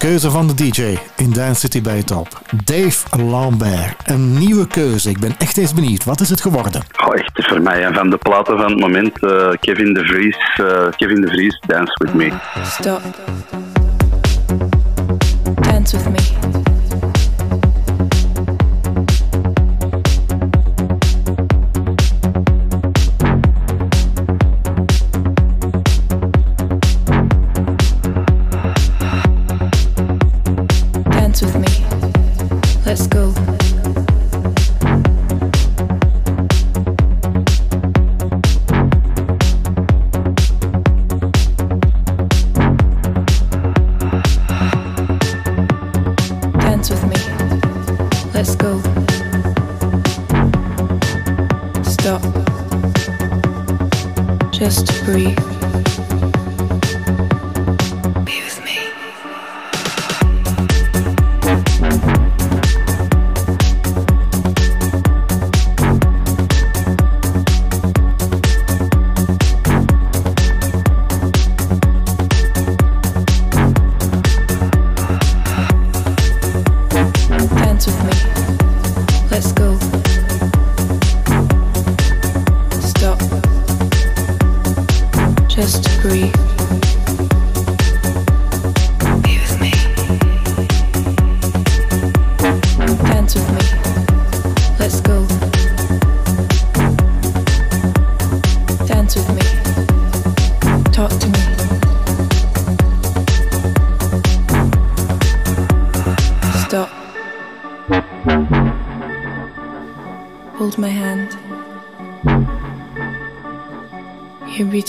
Keuze 0.09 0.29
van 0.31 0.47
de 0.47 0.53
DJ 0.53 0.97
in 1.17 1.33
Dance 1.33 1.59
City 1.59 1.81
bij 1.81 2.03
Top. 2.03 2.27
Dave 2.63 3.23
Lambert. 3.23 3.95
Een 4.05 4.37
nieuwe 4.37 4.67
keuze. 4.67 5.09
Ik 5.09 5.19
ben 5.19 5.35
echt 5.37 5.57
eens 5.57 5.73
benieuwd. 5.73 6.03
Wat 6.03 6.19
is 6.19 6.29
het 6.29 6.41
geworden? 6.41 6.81
Oh, 7.07 7.15
echt 7.15 7.31
voor 7.47 7.61
mij 7.61 7.85
een 7.85 7.93
van 7.93 8.09
de 8.09 8.17
platen 8.17 8.57
van 8.57 8.71
het 8.71 8.79
moment. 8.79 9.23
eh, 9.23 9.49
Kevin 9.59 9.93
de 9.93 10.05
Vries, 10.05 10.37
eh, 10.55 10.91
Kevin 10.95 11.21
de 11.21 11.27
Vries, 11.27 11.59
Dance 11.67 11.93
With 12.03 12.13
Me. 12.13 12.31
Stop. 12.63 13.01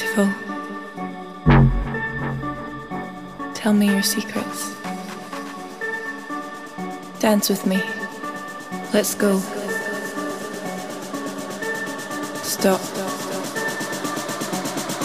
Beautiful. 0.01 0.32
Tell 3.55 3.72
me 3.72 3.86
your 3.86 4.02
secrets. 4.02 4.74
Dance 7.18 7.51
with 7.51 7.66
me. 7.66 7.82
Let's 8.94 9.14
go. 9.14 9.39
Stop. 12.43 12.81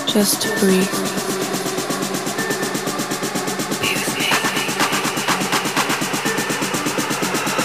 Just 0.08 0.48
breathe. 0.60 0.88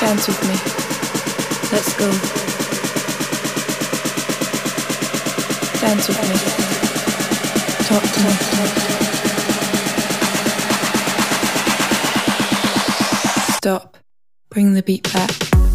Dance 0.00 0.26
with 0.26 0.42
me. 0.48 0.56
Let's 1.70 1.92
go. 1.96 2.10
Dance 5.80 6.08
with 6.08 6.64
me. 6.64 6.69
Stop. 13.56 13.96
Bring 14.50 14.74
the 14.74 14.82
beat 14.82 15.12
back. 15.12 15.69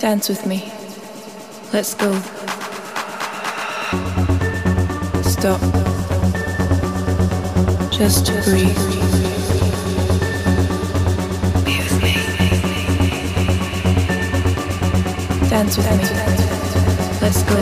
Dance 0.00 0.28
with 0.28 0.46
me. 0.46 0.72
Let's 1.72 1.92
go. 1.94 2.12
Stop. 5.22 5.60
Just 7.90 8.26
to 8.26 8.32
breathe. 8.44 8.78
With 11.64 11.92
me. 12.00 12.14
Dance 15.48 15.76
with 15.76 15.90
me. 15.90 16.04
Let's 17.20 17.42
go. 17.42 17.56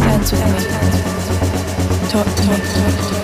Dance 0.00 0.32
with 0.32 0.44
me. 0.46 2.08
Talk 2.08 2.26
to 2.36 2.42
me. 3.16 3.21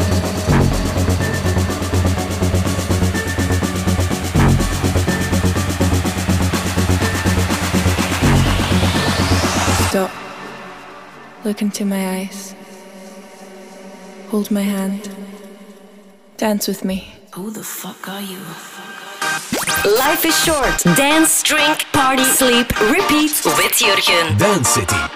Look 11.49 11.63
into 11.63 11.87
my 11.87 12.19
eyes. 12.19 12.55
Hold 14.29 14.51
my 14.51 14.61
hand. 14.61 15.09
Dance 16.37 16.69
with 16.69 16.85
me. 16.85 17.15
Who 17.33 17.51
the 17.51 17.65
fuck 17.65 18.07
are 18.07 18.21
you? 18.21 18.37
Life 19.97 20.27
is 20.27 20.39
short. 20.45 20.85
Dance, 20.95 21.43
drink, 21.43 21.87
party, 21.95 22.25
sleep, 22.25 22.79
repeat 22.91 23.33
with 23.47 23.73
Jurgen. 23.73 24.37
Dance 24.37 24.69
City. 24.69 25.08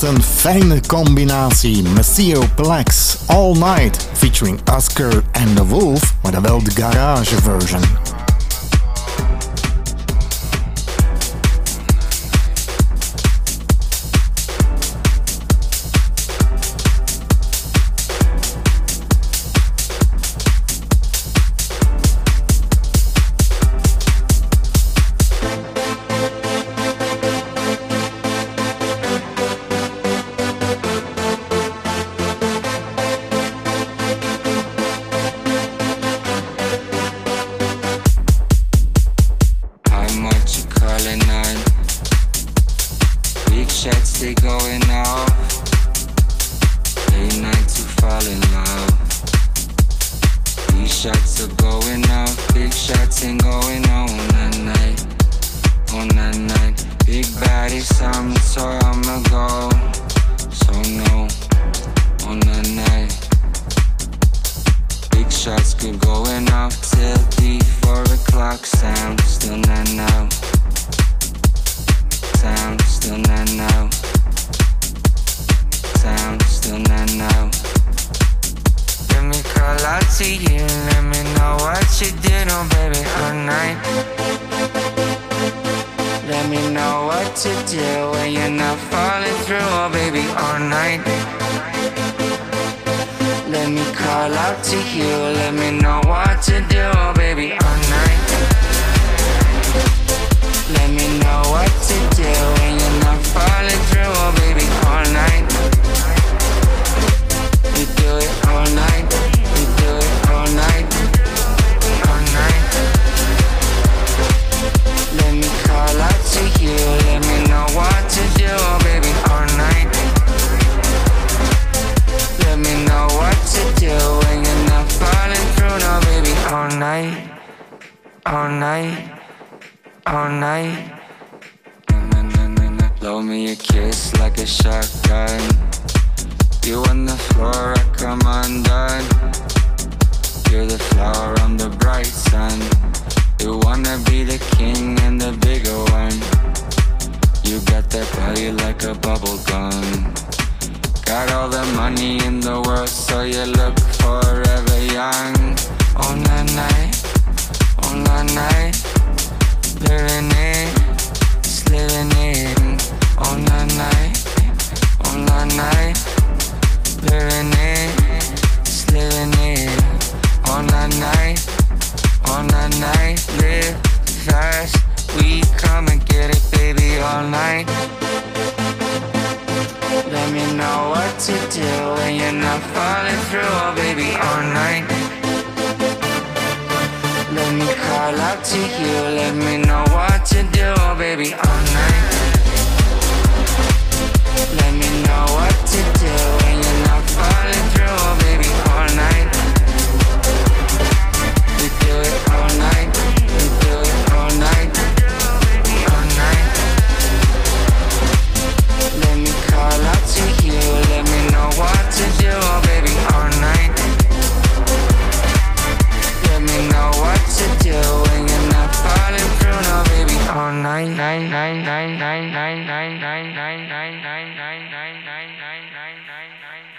Wat 0.00 0.10
een 0.10 0.22
fijne 0.22 0.80
combinatie. 0.86 1.82
Messio 1.82 2.42
Plex 2.54 3.16
All 3.26 3.52
Night 3.52 4.08
featuring 4.12 4.60
Oscar 4.76 5.22
and 5.32 5.56
the 5.56 5.66
Wolf, 5.66 6.14
maar 6.22 6.32
dan 6.32 6.42
wel 6.42 6.62
de 6.62 6.70
garage 6.70 7.42
version. 7.42 7.80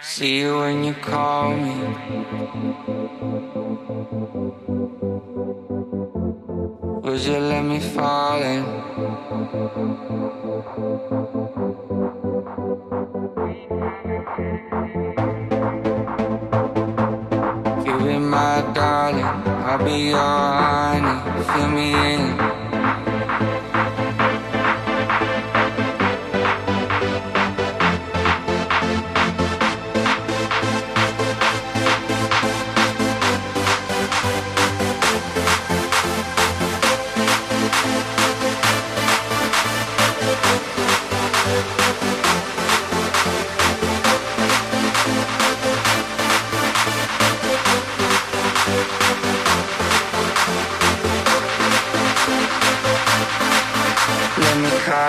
See 0.02 0.40
you 0.40 0.58
when 0.58 0.84
you 0.84 0.94
call 0.96 1.56
me. 1.56 1.76
Would 7.04 7.22
you 7.22 7.38
let 7.38 7.64
me 7.64 7.80
fall 7.80 8.42
in? 8.42 8.66
You 17.86 18.00
be 18.00 18.18
my 18.18 18.62
darling, 18.74 19.26
I'll 19.70 19.78
be 19.86 20.10
your 20.10 20.18
honey. 20.18 21.44
Fill 21.54 21.70
me 21.70 21.94
in. 22.14 22.49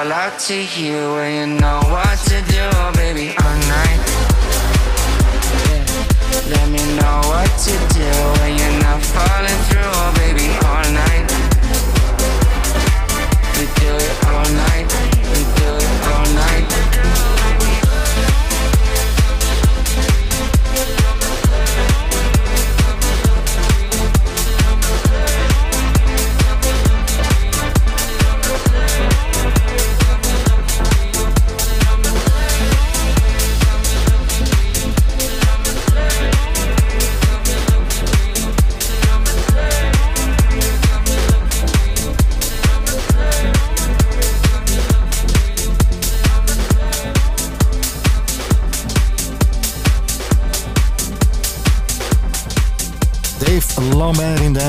I 0.00 0.10
out 0.12 0.38
to 0.48 0.54
you 0.54 1.12
when 1.12 1.52
you 1.52 1.60
know 1.60 1.78
what 1.92 2.18
to 2.20 2.40
do, 2.48 2.64
baby, 2.96 3.36
all 3.36 3.56
night. 3.68 4.00
Let 6.48 6.70
me 6.70 6.80
know 6.96 7.20
what 7.28 7.50
to 7.66 7.72
do 7.92 8.08
when 8.40 8.56
you're 8.56 8.82
not 8.82 9.02
falling 9.02 9.60
through. 9.68 10.09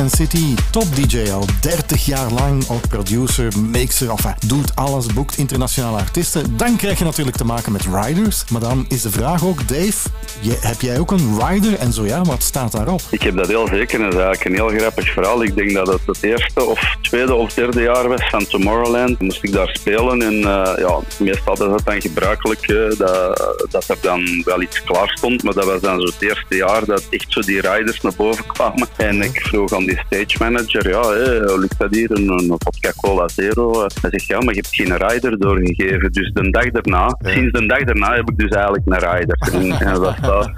City. 0.09 0.55
Top 0.71 0.95
DJ 0.95 1.31
al 1.31 1.45
30 1.61 2.05
jaar 2.05 2.31
lang. 2.31 2.69
Ook 2.69 2.87
producer, 2.87 3.51
mixer, 3.59 4.11
of 4.11 4.21
doet 4.45 4.75
alles, 4.75 5.05
boekt 5.05 5.37
internationale 5.37 5.97
artiesten. 5.97 6.57
Dan 6.57 6.75
krijg 6.75 6.97
je 6.97 7.03
natuurlijk 7.03 7.37
te 7.37 7.45
maken 7.45 7.71
met 7.71 7.85
riders. 7.93 8.43
Maar 8.49 8.61
dan 8.61 8.85
is 8.87 9.01
de 9.01 9.11
vraag 9.11 9.45
ook, 9.45 9.67
Dave, 9.67 10.09
heb 10.59 10.81
jij 10.81 10.99
ook 10.99 11.11
een 11.11 11.39
rider? 11.47 11.79
En 11.79 11.93
zo 11.93 12.05
ja, 12.05 12.21
wat 12.21 12.43
staat 12.43 12.71
daarop? 12.71 13.01
Ik 13.09 13.21
heb 13.21 13.35
dat 13.35 13.47
heel 13.47 13.67
zeker. 13.67 13.99
Is 13.99 14.15
eigenlijk 14.15 14.45
een 14.45 14.53
heel 14.53 14.69
grappig 14.69 15.11
verhaal. 15.11 15.43
Ik 15.43 15.55
denk 15.55 15.73
dat 15.73 15.87
het 15.87 16.01
het 16.05 16.23
eerste 16.23 16.63
of 16.63 16.95
tweede 17.11 17.33
of 17.33 17.53
derde 17.53 17.81
jaar 17.81 18.07
was 18.07 18.29
van 18.29 18.45
Tomorrowland. 18.45 19.19
Moest 19.19 19.43
ik 19.43 19.51
daar 19.51 19.69
spelen 19.73 20.21
en 20.21 20.33
uh, 20.33 20.73
ja, 20.77 20.99
meestal 21.19 21.53
is 21.53 21.59
het 21.59 21.85
dan 21.85 22.01
gebruikelijk 22.01 22.69
uh, 22.69 22.89
dat, 22.97 23.67
dat 23.69 23.89
er 23.89 23.97
dan 24.01 24.41
wel 24.45 24.61
iets 24.61 24.83
klaar 24.83 25.09
stond. 25.09 25.43
Maar 25.43 25.53
dat 25.53 25.65
was 25.65 25.81
dan 25.81 25.99
zo 25.99 26.05
het 26.05 26.21
eerste 26.21 26.55
jaar 26.55 26.85
dat 26.85 27.07
echt 27.09 27.25
zo 27.27 27.41
die 27.41 27.61
riders 27.61 28.01
naar 28.01 28.15
boven 28.17 28.45
kwamen. 28.45 28.87
En 28.97 29.21
ik 29.21 29.41
vroeg 29.41 29.73
aan 29.73 29.85
die 29.85 30.01
stage 30.05 30.35
manager, 30.39 30.89
ja, 30.89 31.01
hey, 31.01 31.57
lukt 31.57 31.79
dat 31.79 31.95
hier? 31.95 32.11
Een, 32.11 32.29
een 32.29 32.55
vodka 32.57 32.91
cola 33.01 33.27
zero? 33.27 33.81
Hij 34.01 34.09
zegt, 34.09 34.25
ja, 34.25 34.39
maar 34.39 34.53
je 34.53 34.61
hebt 34.61 34.75
geen 34.75 34.97
rider 35.07 35.39
doorgegeven. 35.39 36.11
Dus 36.11 36.31
de 36.33 36.51
dag 36.51 36.71
daarna, 36.71 37.17
ja. 37.19 37.31
sinds 37.31 37.51
de 37.59 37.65
dag 37.65 37.83
daarna 37.83 38.15
heb 38.15 38.29
ik 38.29 38.37
dus 38.37 38.49
eigenlijk 38.49 38.83
een 38.85 38.99
rider. 38.99 39.39
En, 39.51 39.71
en 39.71 39.99
wat, 39.99 40.15
staat, 40.15 40.51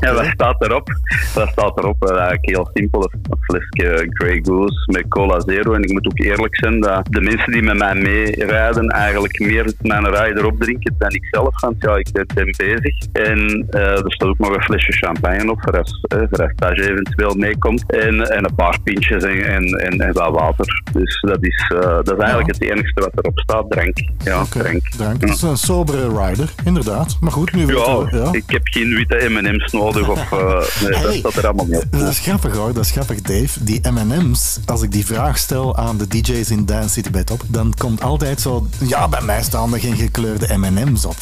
en 0.00 0.14
wat 0.14 0.26
staat 0.26 0.62
erop? 0.64 0.88
Wat 1.34 1.48
staat 1.48 1.78
erop? 1.78 2.08
Eigenlijk 2.08 2.48
heel 2.48 2.70
simpel. 2.74 3.10
Een 3.12 3.38
flesje 3.40 4.06
Grey 4.08 4.40
Goose 4.42 4.82
met 4.92 5.08
cola 5.08 5.31
zero. 5.40 5.72
En 5.72 5.82
ik 5.82 5.92
moet 5.92 6.06
ook 6.06 6.18
eerlijk 6.18 6.56
zijn 6.56 6.80
dat 6.80 7.06
de 7.10 7.20
mensen 7.20 7.52
die 7.52 7.62
met 7.62 7.78
mij 7.78 7.94
meerijden 7.94 8.86
eigenlijk 8.88 9.38
meer 9.38 9.72
mijn 9.80 10.14
rider 10.14 10.46
opdrinken 10.46 10.94
dan 10.98 11.10
ik 11.10 11.26
zelf. 11.30 11.60
Want 11.60 11.76
ja, 11.78 11.96
ik 11.96 12.08
ben, 12.34 12.54
bezig. 12.56 13.06
En 13.12 13.66
uh, 13.70 13.80
er 13.80 14.12
staat 14.12 14.28
ook 14.28 14.38
nog 14.38 14.54
een 14.54 14.62
flesje 14.62 14.92
champagne 14.92 15.50
op 15.50 15.62
voor 15.62 15.78
als, 15.78 16.04
uh, 16.14 16.22
voor 16.30 16.42
als 16.42 16.52
stage 16.56 16.90
eventueel 16.90 17.34
meekomt. 17.34 17.92
En, 17.92 18.30
en 18.30 18.44
een 18.44 18.54
paar 18.54 18.80
pintjes 18.84 19.24
en, 19.24 19.44
en, 19.44 19.64
en, 19.64 20.00
en 20.00 20.12
wat 20.12 20.34
water. 20.34 20.82
Dus 20.92 21.20
dat 21.20 21.44
is, 21.44 21.70
uh, 21.74 21.80
dat 21.80 22.12
is 22.12 22.18
eigenlijk 22.18 22.54
ja. 22.54 22.66
het 22.66 22.70
enige 22.70 22.92
wat 22.94 23.12
erop 23.14 23.38
staat. 23.38 23.70
Drank. 23.70 23.98
Ja, 24.24 24.40
okay. 24.42 24.62
drank. 24.62 24.88
drank. 24.96 25.20
Dat 25.20 25.30
is 25.30 25.42
een 25.42 25.56
sobere 25.56 26.26
rider, 26.26 26.50
inderdaad. 26.64 27.16
Maar 27.20 27.32
goed, 27.32 27.52
nu 27.52 27.66
ja, 27.66 27.66
we, 27.66 28.16
ja. 28.16 28.28
ik 28.32 28.44
heb 28.46 28.60
geen 28.64 28.94
witte 28.94 29.28
M&M's 29.28 29.72
nodig. 29.72 30.08
Of, 30.08 30.30
nee, 30.30 30.94
hey, 30.94 31.02
dat 31.02 31.14
staat 31.14 31.36
er 31.36 31.46
allemaal 31.46 31.66
niet 31.66 31.76
op. 31.76 31.92
Dat 31.92 32.08
is 32.08 32.18
grappig 32.18 32.56
hoor, 32.56 32.72
dat 32.72 32.84
is 32.84 32.90
grappig 32.90 33.20
Dave. 33.20 33.64
Die 33.64 33.80
M&M's, 33.90 34.60
als 34.66 34.82
ik 34.82 34.92
die 34.92 35.06
vraag 35.06 35.21
stel 35.30 35.76
aan 35.76 35.98
de 35.98 36.08
DJ's 36.08 36.50
in 36.50 36.64
Dance 36.64 36.88
City 36.88 37.10
bij 37.10 37.24
Top, 37.24 37.42
dan 37.48 37.74
komt 37.78 38.02
altijd 38.02 38.40
zo, 38.40 38.66
ja, 38.80 39.08
bij 39.08 39.22
mij 39.22 39.42
staan 39.42 39.72
er 39.72 39.80
geen 39.80 39.96
gekleurde 39.96 40.58
M&M's 40.58 41.04
op. 41.04 41.16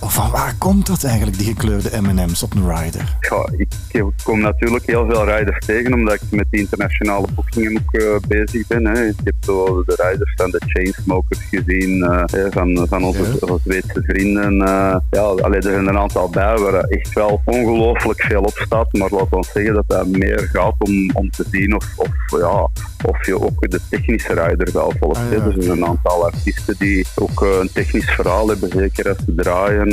Van 0.00 0.30
waar 0.30 0.54
komt 0.58 0.86
dat 0.86 1.04
eigenlijk, 1.04 1.38
die 1.38 1.46
gekleurde 1.46 2.00
M&M's 2.00 2.42
op 2.42 2.54
een 2.54 2.76
rider? 2.76 3.16
Ja, 3.20 3.48
ik 3.56 4.04
kom 4.22 4.40
natuurlijk 4.40 4.86
heel 4.86 5.06
veel 5.06 5.24
riders 5.24 5.66
tegen, 5.66 5.94
omdat 5.94 6.14
ik 6.14 6.20
met 6.30 6.46
die 6.50 6.60
internationale 6.60 7.26
boekingen 7.34 7.76
ook 7.76 8.02
uh, 8.02 8.16
bezig 8.28 8.66
ben. 8.66 8.84
Hè. 8.86 9.06
Ik 9.06 9.20
heb 9.24 9.34
zo 9.40 9.84
de 9.86 10.08
riders 10.10 10.32
van 10.36 10.50
de 10.50 10.62
Chainsmokers 10.66 11.40
gezien, 11.50 11.98
uh, 11.98 12.24
van, 12.50 12.86
van 12.88 13.04
onze, 13.04 13.36
ja. 13.40 13.56
Zweedse 13.64 14.02
vrienden. 14.06 14.54
Uh, 14.54 14.96
ja, 15.10 15.20
allee, 15.20 15.56
er 15.56 15.62
zijn 15.62 15.86
een 15.86 15.98
aantal 15.98 16.28
bij 16.28 16.56
waar 16.56 16.80
echt 16.80 17.12
wel 17.12 17.42
ongelooflijk 17.44 18.22
veel 18.22 18.42
op 18.42 18.58
staat, 18.64 18.92
maar 18.92 19.10
laat 19.10 19.30
ons 19.30 19.52
zeggen 19.52 19.74
dat 19.74 19.84
dat 19.86 20.06
meer 20.06 20.48
gaat 20.52 20.74
om, 20.78 21.10
om 21.12 21.30
te 21.30 21.44
zien 21.50 21.74
of, 21.74 21.92
of, 21.96 22.40
ja, 22.40 22.68
of 23.04 23.26
je 23.26 23.38
ook 23.44 23.70
de 23.70 23.80
technische 23.90 24.34
rider 24.34 24.68
wel 24.72 24.92
volgt. 25.00 25.20
Ah, 25.20 25.32
ja. 25.32 25.44
Er 25.44 25.62
zijn 25.62 25.76
een 25.76 25.86
aantal 25.86 26.24
artiesten 26.24 26.74
die 26.78 27.06
ook 27.14 27.40
een 27.40 27.70
technisch 27.72 28.10
verhaal 28.10 28.48
hebben, 28.48 28.70
zeker 28.70 29.08
als 29.08 29.18
ze 29.24 29.34
draaien. 29.34 29.88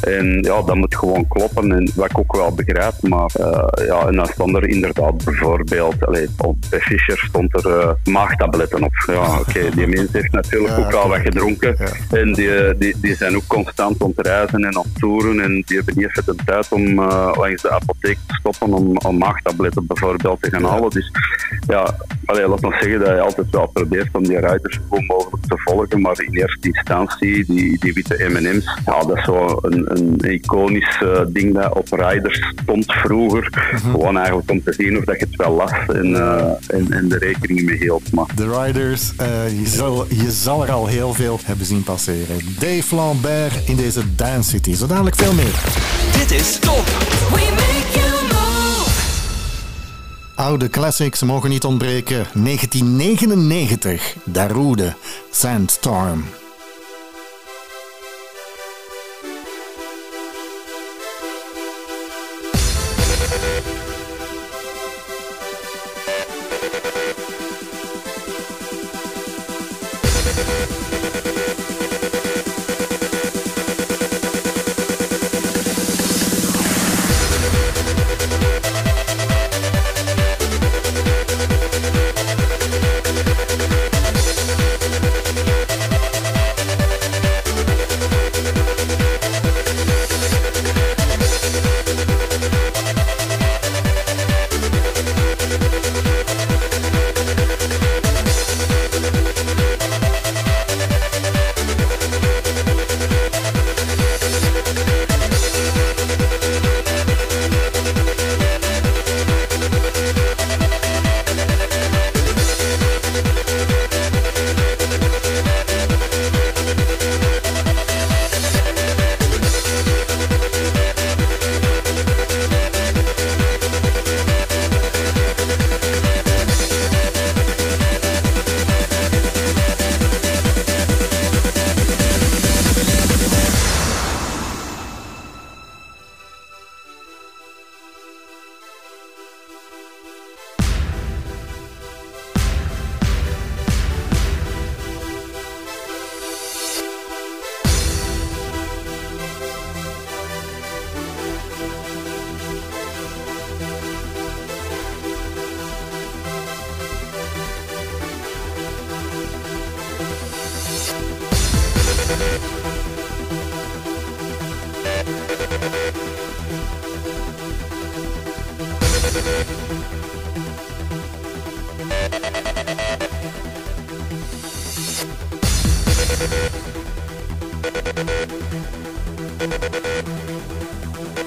en 0.00 0.42
ja, 0.42 0.62
dat 0.62 0.74
moet 0.74 0.96
gewoon 0.96 1.28
kloppen, 1.28 1.72
en 1.72 1.90
wat 1.94 2.10
ik 2.10 2.18
ook 2.18 2.36
wel 2.36 2.54
begrijp, 2.54 2.94
maar 3.00 3.30
ja, 3.86 4.06
en 4.06 4.14
dan 4.14 4.26
stond 4.26 4.56
er 4.56 4.68
inderdaad 4.68 5.24
bijvoorbeeld, 5.24 6.06
allee, 6.06 6.28
bij 6.70 6.80
Fischer 6.80 7.18
stond 7.18 7.64
er 7.64 7.96
maagtabletten 8.04 8.82
op. 8.82 8.92
Ja, 9.06 9.38
oké, 9.38 9.50
okay, 9.50 9.70
die 9.70 9.86
mens 9.86 10.12
heeft 10.12 10.32
natuurlijk 10.32 10.76
ja, 10.76 10.84
ook 10.84 10.92
al 10.92 11.08
wat 11.08 11.18
gedronken. 11.18 11.76
Ja. 11.78 12.18
En 12.18 12.32
die, 12.32 12.78
die, 12.78 12.94
die 13.00 13.14
zijn 13.14 13.36
ook 13.36 13.46
constant 13.46 14.02
aan 14.02 14.12
het 14.16 14.26
reizen 14.26 14.64
en 14.64 14.76
aan 14.76 14.82
het 14.82 14.98
toeren. 14.98 15.40
En 15.40 15.62
die 15.66 15.76
hebben 15.76 15.94
niet 15.96 16.08
even 16.08 16.36
de 16.36 16.44
tijd 16.44 16.72
om 16.72 16.94
langs 17.34 17.62
de 17.62 17.70
apotheek 17.70 18.18
te 18.26 18.34
stoppen 18.34 18.72
om, 18.72 18.96
om 18.96 19.18
maagtabletten 19.18 19.86
bijvoorbeeld 19.86 20.42
te 20.42 20.50
gaan 20.50 20.64
halen. 20.64 20.90
Dus 20.90 21.12
ja, 21.66 21.94
allee, 22.24 22.48
laat 22.48 22.64
ons 22.64 22.78
zeggen 22.78 22.91
dat 22.98 23.08
je 23.08 23.20
altijd 23.20 23.50
wel 23.50 23.66
probeert 23.66 24.08
om 24.12 24.22
die 24.22 24.38
riders 24.38 24.74
zo 24.90 25.00
mogelijk 25.06 25.46
te 25.46 25.54
volgen. 25.64 26.00
Maar 26.00 26.20
in 26.20 26.34
eerste 26.34 26.68
instantie, 26.68 27.44
die, 27.46 27.78
die 27.78 27.92
witte 27.92 28.28
M&M's, 28.28 28.78
ja, 28.86 29.04
dat 29.04 29.16
is 29.16 29.24
zo 29.24 29.58
een, 29.60 29.84
een 29.86 30.32
iconisch 30.32 31.00
uh, 31.02 31.20
ding 31.28 31.54
dat 31.54 31.74
op 31.74 31.88
riders 31.90 32.52
stond 32.62 32.92
vroeger. 32.92 33.48
-hmm. 33.52 33.90
Gewoon 33.90 34.16
eigenlijk 34.16 34.50
om 34.50 34.62
te 34.62 34.72
zien 34.72 34.98
of 34.98 35.04
dat 35.04 35.18
je 35.18 35.26
het 35.30 35.36
wel 35.36 35.52
las 35.52 35.72
en, 35.86 36.06
uh, 36.06 36.50
en, 36.66 36.92
en 36.92 37.08
de 37.08 37.18
rekening 37.18 37.62
mee 37.62 37.76
hield. 37.76 38.12
Maar. 38.12 38.26
De 38.34 38.62
riders, 38.62 39.12
uh, 39.20 39.60
je, 39.60 39.66
zal, 39.66 40.06
je 40.08 40.30
zal 40.30 40.62
er 40.62 40.72
al 40.72 40.86
heel 40.86 41.14
veel 41.14 41.40
hebben 41.44 41.66
zien 41.66 41.82
passeren. 41.82 42.38
Dave 42.58 42.94
Lambert 42.94 43.68
in 43.68 43.76
deze 43.76 44.14
Dance 44.14 44.50
City. 44.50 44.74
Zo 44.74 44.86
dadelijk 44.86 45.16
veel 45.16 45.32
meer. 45.32 45.54
Dit 46.18 46.30
is 46.30 46.58
Top. 46.58 46.84
Oude 50.34 50.68
classics 50.68 51.22
mogen 51.22 51.50
niet 51.50 51.64
ontbreken. 51.64 52.26
1999, 52.34 54.14
Darude, 54.24 54.94
Sandstorm. 55.30 56.24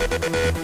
We'll 0.07 0.55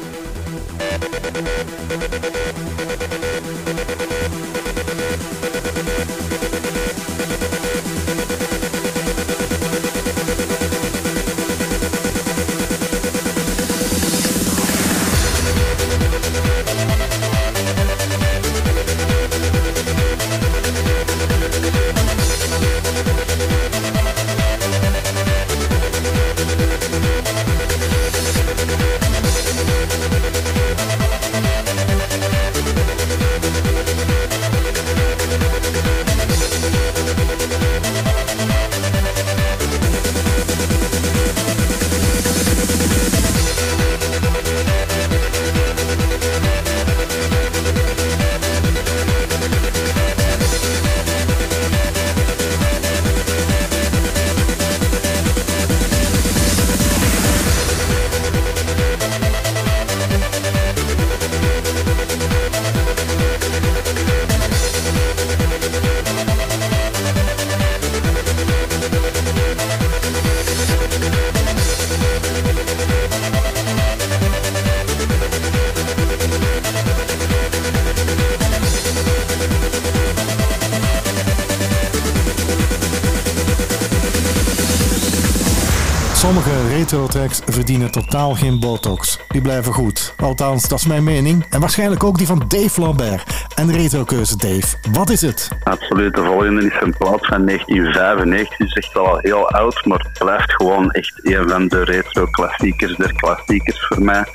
verdienen 87.61 87.91
totaal 87.91 88.35
geen 88.35 88.59
botox. 88.59 89.19
Die 89.27 89.41
blijven 89.41 89.73
goed. 89.73 90.13
Althans, 90.17 90.67
dat 90.67 90.79
is 90.79 90.85
mijn 90.85 91.03
mening. 91.03 91.45
En 91.49 91.59
waarschijnlijk 91.59 92.03
ook 92.03 92.17
die 92.17 92.27
van 92.27 92.43
Dave 92.47 92.81
Lambert. 92.81 93.45
En 93.55 93.71
retrokeuze 93.71 94.37
Dave, 94.37 94.77
wat 94.91 95.09
is 95.09 95.21
het? 95.21 95.49
Absoluut, 95.63 96.15
de 96.15 96.23
volgende 96.23 96.65
is 96.65 96.81
een 96.81 96.95
plaat 96.97 97.25
van 97.25 97.45
1995. 97.45 98.59
is 98.59 98.73
echt 98.73 98.93
wel 98.93 99.07
al 99.07 99.17
heel 99.17 99.49
oud, 99.49 99.85
maar 99.85 99.99
het 99.99 100.19
blijft 100.19 100.53
gewoon 100.53 100.91
echt 100.91 101.13
een 101.23 101.49
van 101.49 101.67
de 101.67 101.83
retro-klassiekers 101.83 102.95
der 102.95 103.13
klassiekers 103.15 103.85
voor 103.87 104.01
mij. 104.01 104.25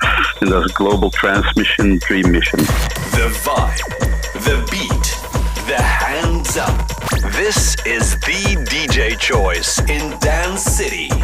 En 0.40 0.48
dat 0.48 0.64
is 0.64 0.72
Global 0.74 1.08
Transmission 1.08 1.98
Dream 1.98 2.30
Mission. 2.30 2.64
The 3.10 3.28
vibe, 3.30 4.06
the 4.42 4.62
beat, 4.70 5.18
the 5.66 5.82
hands 5.82 6.56
up. 6.56 6.96
This 7.32 7.74
is 7.84 8.18
the 8.18 8.64
DJ 8.64 9.16
choice 9.18 9.82
in 9.84 10.14
Dance 10.18 10.70
City. 10.70 11.15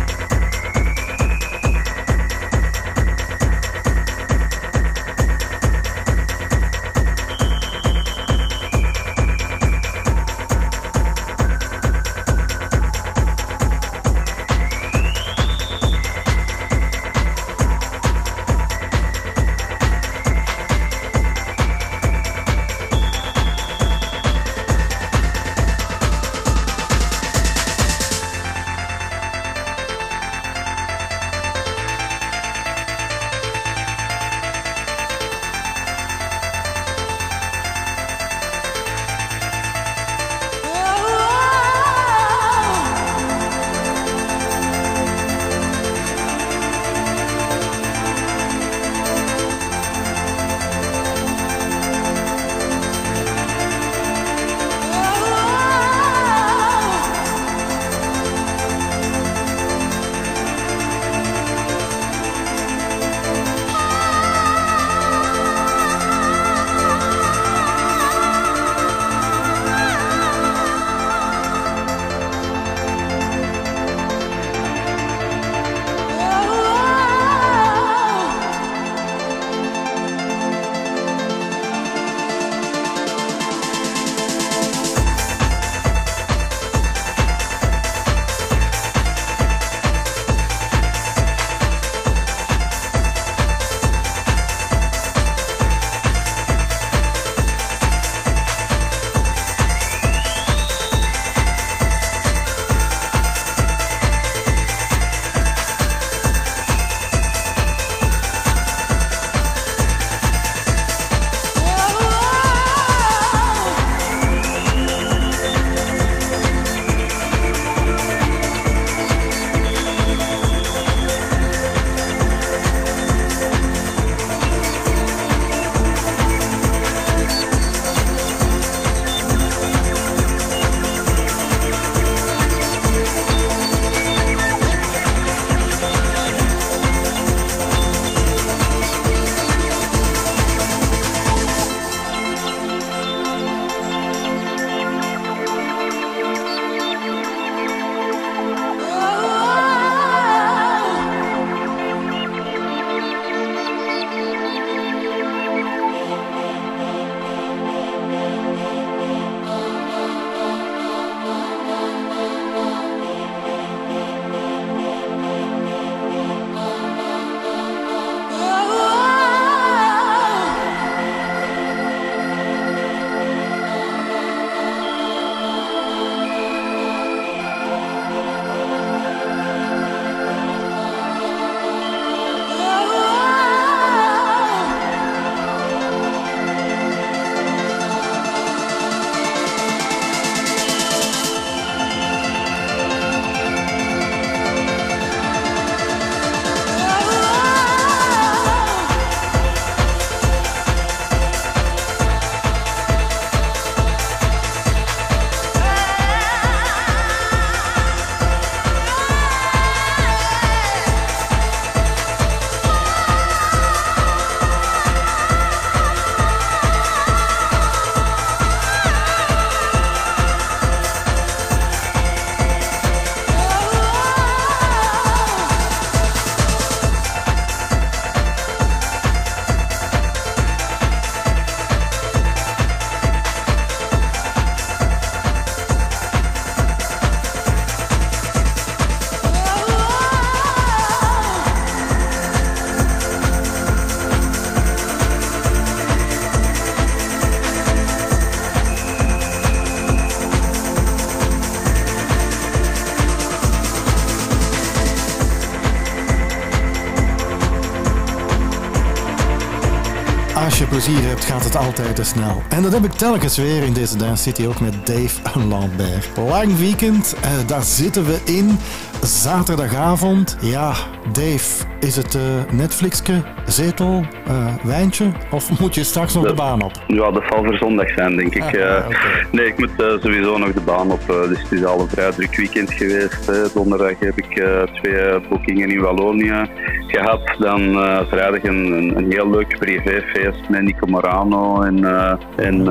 Plezier 260.73 261.03
hebt, 261.09 261.25
gaat 261.25 261.45
het 261.45 261.57
altijd 261.57 261.97
te 261.97 262.05
snel. 262.05 262.43
En 262.49 262.63
dat 262.63 262.73
heb 262.73 262.85
ik 262.85 262.93
telkens 262.93 263.37
weer 263.37 263.63
in 263.63 263.73
deze 263.73 263.97
Dance 263.97 264.23
City, 264.23 264.47
ook 264.47 264.61
met 264.61 264.87
Dave 264.87 265.39
Lambert. 265.49 266.11
Lang 266.29 266.59
weekend, 266.59 267.17
eh, 267.21 267.31
daar 267.47 267.63
zitten 267.63 268.05
we 268.05 268.19
in. 268.25 268.59
Zaterdagavond. 269.03 270.37
Ja, 270.41 270.73
Dave, 271.13 271.65
is 271.81 271.97
het 271.97 272.15
eh 272.15 272.21
Netflixke, 272.53 273.23
zetel, 273.47 274.05
eh, 274.27 274.47
wijntje? 274.63 275.05
Of 275.31 275.51
moet 275.61 275.75
je 275.75 275.85
straks 275.85 276.15
nog 276.15 276.27
de 276.27 276.35
baan 276.35 276.63
op? 276.63 276.73
Ja, 276.87 277.11
dat 277.11 277.23
zal 277.29 277.45
voor 277.45 277.57
zondag 277.57 277.89
zijn, 277.95 278.17
denk 278.17 278.35
ik. 278.35 278.43
Ah, 278.43 278.87
Nee, 279.31 279.47
ik 279.47 279.59
moet 279.59 279.71
sowieso 279.77 280.39
nog 280.39 280.53
de 280.53 280.61
baan 280.61 280.91
op. 280.91 281.01
dus 281.29 281.43
het 281.43 281.53
is 281.53 281.65
al 281.65 281.81
een 281.81 281.89
vrij 281.89 282.11
druk 282.13 282.37
weekend 282.37 282.73
geweest. 282.73 283.27
hè. 283.27 283.43
Donderdag 283.55 283.99
heb 283.99 284.19
ik 284.19 284.45
twee 284.83 285.21
boekingen 285.29 285.69
in 285.71 285.81
Wallonië 285.81 286.47
gehad. 286.93 287.21
Dan 287.39 287.61
eh, 287.61 288.01
vrijdag 288.09 288.43
een, 288.43 288.93
een, 288.97 289.13
heel 289.13 289.31
leuk 289.31 289.59
privéfeest 289.59 290.49
met 290.49 290.63
Nico 290.63 290.87
Morano 290.87 291.63
en, 291.63 291.85
eh 291.85 292.15
en 292.37 292.65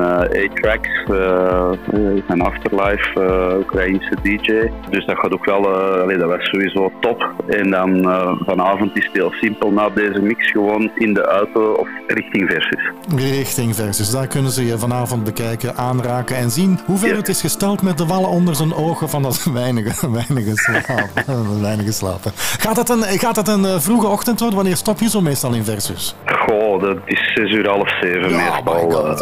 eh, 0.62 0.70
A-Tracks. 0.70 0.88
eh, 1.10 2.22
een 2.28 2.40
Afterlife, 2.42 3.20
eh 3.20 3.58
Oekraïnse 3.58 4.16
DJ. 4.22 4.70
Dus 4.90 5.06
dat 5.06 5.18
gaat 5.18 5.32
ook 5.32 5.44
wel, 5.44 5.62
eh, 5.74 6.00
allee, 6.02 6.16
dat 6.18 6.28
was 6.28 6.48
sowieso 6.48 6.92
top. 7.00 7.30
En 7.48 7.70
dan 7.70 8.10
eh, 8.10 8.32
vanavond 8.46 8.96
is 8.96 9.04
het 9.04 9.12
heel 9.14 9.30
simpel. 9.32 9.70
Na 9.70 9.88
deze 9.88 10.20
mix 10.20 10.50
gewoon 10.50 10.90
in 10.94 11.14
de 11.14 11.22
auto 11.24 11.72
of 11.72 11.88
richting 12.06 12.50
Versus. 12.50 12.90
Richting 13.16 13.74
versus. 13.76 14.10
Daar 14.10 14.26
kunnen 14.26 14.50
ze 14.50 14.66
je 14.66 14.78
vanavond 14.78 15.24
bekijken, 15.24 15.76
aanraken 15.76 16.36
en 16.36 16.50
zien 16.50 16.80
hoe 16.86 16.98
ver 16.98 17.16
het 17.16 17.28
is 17.28 17.40
gesteld 17.40 17.82
met 17.82 17.98
de 17.98 18.06
wallen 18.06 18.28
onder 18.28 18.54
zijn 18.54 18.74
ogen 18.74 19.08
van 19.08 19.22
dat 19.22 19.44
weinige, 19.52 20.10
weinige 20.10 20.52
slapen. 20.54 21.24
Dat 21.26 21.60
weinige 21.68 21.92
slapen. 21.92 22.32
Gaat 22.34 22.76
het 22.76 22.88
een, 22.88 23.02
gaat 23.02 23.36
het 23.36 23.48
een 23.48 23.64
eh, 23.64 23.78
vroege 23.78 24.06
ochtend 24.06 24.38
worden? 24.38 24.56
Wanneer 24.58 24.76
stop 24.76 24.98
je 25.00 25.08
zo 25.08 25.20
meestal 25.20 25.52
in 25.54 25.64
versus? 25.64 26.14
Goh, 26.26 26.80
dat 26.82 26.96
is 27.04 27.30
6 27.34 27.50
uur 27.52 27.68
half 27.68 27.88
7 28.00 28.20
meestal. 28.20 28.62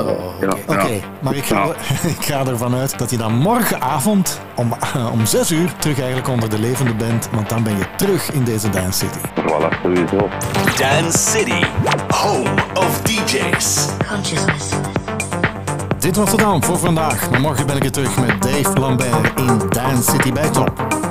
eh, 0.08 0.40
ja, 0.40 0.48
Oké, 0.66 0.88
ja. 0.88 1.29
Maar 1.30 1.38
ik 1.38 1.44
ga, 1.44 1.64
ik 2.18 2.24
ga 2.24 2.46
ervan 2.46 2.74
uit 2.74 2.98
dat 2.98 3.10
je 3.10 3.16
dan 3.16 3.34
morgenavond 3.34 4.40
om, 4.54 4.74
om 5.12 5.26
6 5.26 5.50
uur 5.50 5.72
terug 5.78 5.98
eigenlijk 5.98 6.28
onder 6.28 6.50
de 6.50 6.58
levende 6.58 6.94
bent, 6.94 7.28
want 7.32 7.48
dan 7.48 7.62
ben 7.62 7.76
je 7.76 7.84
terug 7.96 8.32
in 8.32 8.44
deze 8.44 8.70
Dance 8.70 8.98
City. 8.98 9.18
Voilà, 9.34 9.80
sowieso. 9.82 10.28
Dance 10.76 11.18
City, 11.18 11.64
home 12.08 12.50
of 12.74 13.00
DJs. 13.02 13.86
Consciousness. 14.08 14.68
Dit 15.98 16.16
was 16.16 16.30
het 16.30 16.40
dan 16.40 16.64
voor 16.64 16.78
vandaag. 16.78 17.30
Maar 17.30 17.40
morgen 17.40 17.66
ben 17.66 17.76
ik 17.76 17.84
er 17.84 17.92
terug 17.92 18.18
met 18.18 18.42
Dave 18.42 18.80
Lambert 18.80 19.40
in 19.40 19.58
Dance 19.68 20.10
City 20.10 20.32
bij 20.32 20.50
Top. 20.50 21.09